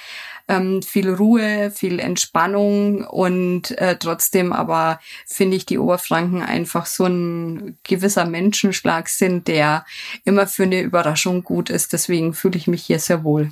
ähm, 0.48 0.82
viel 0.82 1.12
Ruhe, 1.12 1.70
viel 1.70 2.00
Entspannung 2.00 3.04
und 3.04 3.70
äh, 3.78 3.98
trotzdem 4.00 4.52
aber 4.52 5.00
finde 5.28 5.58
ich 5.58 5.68
die 5.68 5.78
Oberfranken 5.78 6.42
einfach 6.42 6.88
so 6.88 7.06
ein 7.06 7.78
gewisser 7.84 8.26
Menschenschlag 8.26 9.08
sind, 9.08 9.48
der 9.48 9.86
immer 10.24 10.48
für 10.48 10.64
eine 10.64 10.82
Überraschung 10.82 11.44
gut 11.44 11.70
ist. 11.70 11.94
Deswegen 11.94 12.34
fühle 12.34 12.58
ich 12.58 12.66
mich 12.66 12.82
hier 12.82 12.98
sehr 12.98 13.24
wohl 13.24 13.52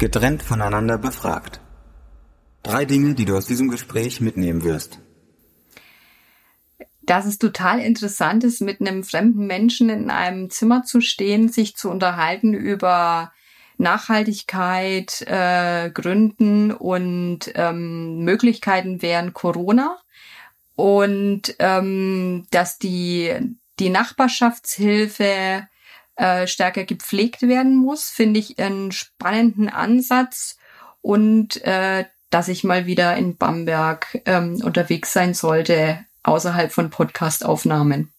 getrennt 0.00 0.42
voneinander 0.42 0.98
befragt. 0.98 1.60
Drei 2.64 2.84
Dinge, 2.84 3.14
die 3.14 3.24
du 3.26 3.36
aus 3.36 3.46
diesem 3.46 3.68
Gespräch 3.68 4.20
mitnehmen 4.20 4.64
wirst. 4.64 4.98
dass 7.02 7.26
es 7.26 7.38
total 7.38 7.80
interessant 7.80 8.44
ist, 8.44 8.60
mit 8.60 8.80
einem 8.80 9.02
fremden 9.02 9.46
Menschen 9.46 9.88
in 9.88 10.10
einem 10.10 10.48
Zimmer 10.48 10.84
zu 10.84 11.00
stehen, 11.00 11.48
sich 11.48 11.74
zu 11.74 11.90
unterhalten 11.90 12.54
über 12.54 13.32
Nachhaltigkeit, 13.78 15.22
äh, 15.22 15.90
Gründen 15.90 16.70
und 16.70 17.50
ähm, 17.56 18.20
Möglichkeiten 18.20 19.02
während 19.02 19.34
Corona. 19.34 19.98
Und 20.76 21.56
ähm, 21.58 22.46
dass 22.52 22.78
die, 22.78 23.34
die 23.80 23.90
Nachbarschaftshilfe 23.90 25.66
äh, 26.16 26.46
stärker 26.46 26.84
gepflegt 26.84 27.42
werden 27.42 27.76
muss, 27.76 28.10
finde 28.10 28.40
ich 28.40 28.58
einen 28.58 28.92
spannenden 28.92 29.68
Ansatz. 29.68 30.56
Und 31.00 31.64
äh, 31.64 32.04
dass 32.30 32.48
ich 32.48 32.64
mal 32.64 32.86
wieder 32.86 33.16
in 33.16 33.36
Bamberg 33.36 34.20
ähm, 34.24 34.60
unterwegs 34.62 35.12
sein 35.12 35.34
sollte, 35.34 35.98
außerhalb 36.22 36.72
von 36.72 36.90
Podcastaufnahmen. 36.90 38.12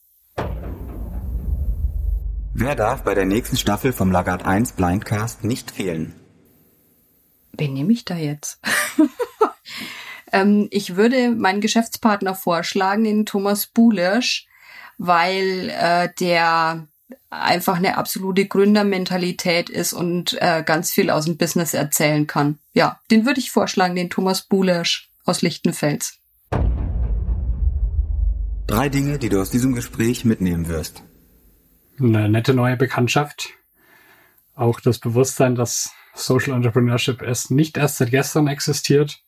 Wer 2.54 2.76
darf 2.76 3.04
bei 3.04 3.16
der 3.16 3.26
nächsten 3.26 3.56
Staffel 3.56 3.94
vom 3.94 4.12
Lagarde 4.12 4.46
1 4.46 4.74
Blindcast 4.74 5.46
nicht 5.46 5.72
fehlen? 5.72 6.14
Wen 7.54 7.74
nehme 7.74 7.94
ich 7.94 8.04
da 8.04 8.16
jetzt? 8.16 8.60
ähm, 10.34 10.68
ich 10.72 10.98
würde 10.98 11.32
meinen 11.32 11.62
Geschäftspartner 11.62 12.36
vorschlagen, 12.36 13.06
den 13.06 13.26
Thomas 13.26 13.68
Bulirsch, 13.68 14.48
weil 14.98 15.70
äh, 15.70 16.10
der 16.20 16.88
einfach 17.30 17.78
eine 17.78 17.98
absolute 17.98 18.46
Gründermentalität 18.46 19.70
ist 19.70 19.94
und 19.94 20.38
äh, 20.42 20.64
ganz 20.66 20.92
viel 20.92 21.10
aus 21.10 21.26
dem 21.26 21.38
Business 21.38 21.74
erzählen 21.74 22.28
kann. 22.28 22.60
Ja, 22.74 23.00
den 23.10 23.26
würde 23.26 23.40
ich 23.40 23.52
vorschlagen, 23.52 23.96
den 23.96 24.10
Thomas 24.10 24.42
Bulirsch 24.42 25.10
aus 25.26 25.42
Lichtenfels. 25.42 26.18
Drei 28.68 28.90
Dinge, 28.90 29.20
die 29.20 29.30
du 29.30 29.42
aus 29.42 29.50
diesem 29.50 29.74
Gespräch 29.74 30.24
mitnehmen 30.24 30.68
wirst. 30.68 31.04
Eine 32.00 32.30
nette 32.30 32.54
neue 32.54 32.78
Bekanntschaft. 32.78 33.50
Auch 34.56 34.80
das 34.80 35.00
Bewusstsein, 35.00 35.56
dass 35.56 35.92
Social 36.14 36.54
Entrepreneurship 36.54 37.22
erst 37.22 37.52
nicht 37.52 37.78
erst 37.78 37.98
seit 37.98 38.12
gestern 38.12 38.48
existiert. 38.48 39.22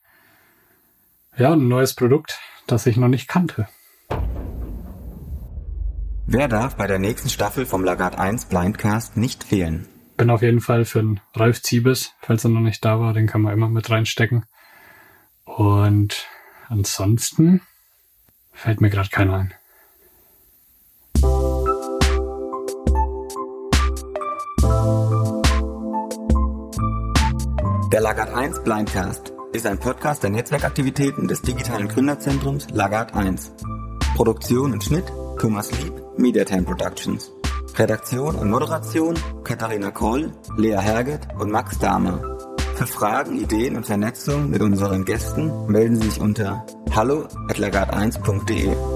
Ja, 1.38 1.54
ein 1.54 1.68
neues 1.68 1.94
Produkt, 1.94 2.40
das 2.68 2.86
ich 2.86 2.98
noch 2.98 3.08
nicht 3.08 3.28
kannte. 3.28 3.68
Wer 6.26 6.48
darf 6.48 6.76
bei 6.76 6.88
der 6.88 7.00
nächsten 7.00 7.30
Staffel 7.30 7.66
vom 7.66 7.84
Lagarde 7.84 8.20
1 8.20 8.46
Blindcast 8.46 9.18
nicht 9.18 9.44
fehlen? 9.44 9.88
Bin 10.18 10.30
auf 10.30 10.42
jeden 10.42 10.62
Fall 10.62 10.86
für 10.86 11.00
einen 11.00 11.20
Ralf 11.34 11.62
Ziebes, 11.62 12.14
falls 12.22 12.44
er 12.44 12.50
noch 12.50 12.62
nicht 12.62 12.84
da 12.86 13.00
war, 13.00 13.14
den 13.14 13.28
kann 13.28 13.42
man 13.42 13.54
immer 13.54 13.70
mit 13.70 13.90
reinstecken. 13.90 14.46
Und 15.46 16.28
ansonsten 16.70 17.62
Fällt 18.54 18.80
mir 18.80 18.90
gerade 18.90 19.10
keiner 19.10 19.34
ein. 19.34 19.54
Der 27.92 28.02
Lagat 28.02 28.34
1 28.34 28.64
Blindcast 28.64 29.34
ist 29.52 29.66
ein 29.68 29.80
Podcast 29.80 30.24
der 30.24 30.30
Netzwerkaktivitäten 30.30 31.28
des 31.28 31.42
digitalen 31.42 31.88
Gründerzentrums 31.88 32.70
Lagat 32.72 33.14
1. 33.14 33.52
Produktion 34.16 34.72
und 34.74 34.84
Schnitt 34.84 35.06
Thomas 35.40 35.72
Lieb, 35.72 35.94
Mediatime 36.18 36.64
Productions. 36.64 37.32
Redaktion 37.76 38.36
und 38.36 38.52
Moderation 38.52 39.16
Katharina 39.44 39.92
Kroll, 39.92 40.32
Lea 40.58 40.78
Herget 40.78 41.22
und 41.40 41.52
Max 41.52 41.80
Dahmer. 41.80 42.38
Für 42.76 42.88
Fragen, 42.88 43.40
Ideen 43.40 43.76
und 43.76 43.86
Vernetzung 43.86 44.50
mit 44.50 44.62
unseren 44.62 45.06
Gästen 45.06 45.68
melden 45.68 45.96
Sie 45.96 46.10
sich 46.10 46.20
unter 46.20 46.66
hallo 46.96 47.28
at 47.50 47.58
1de 47.58 48.93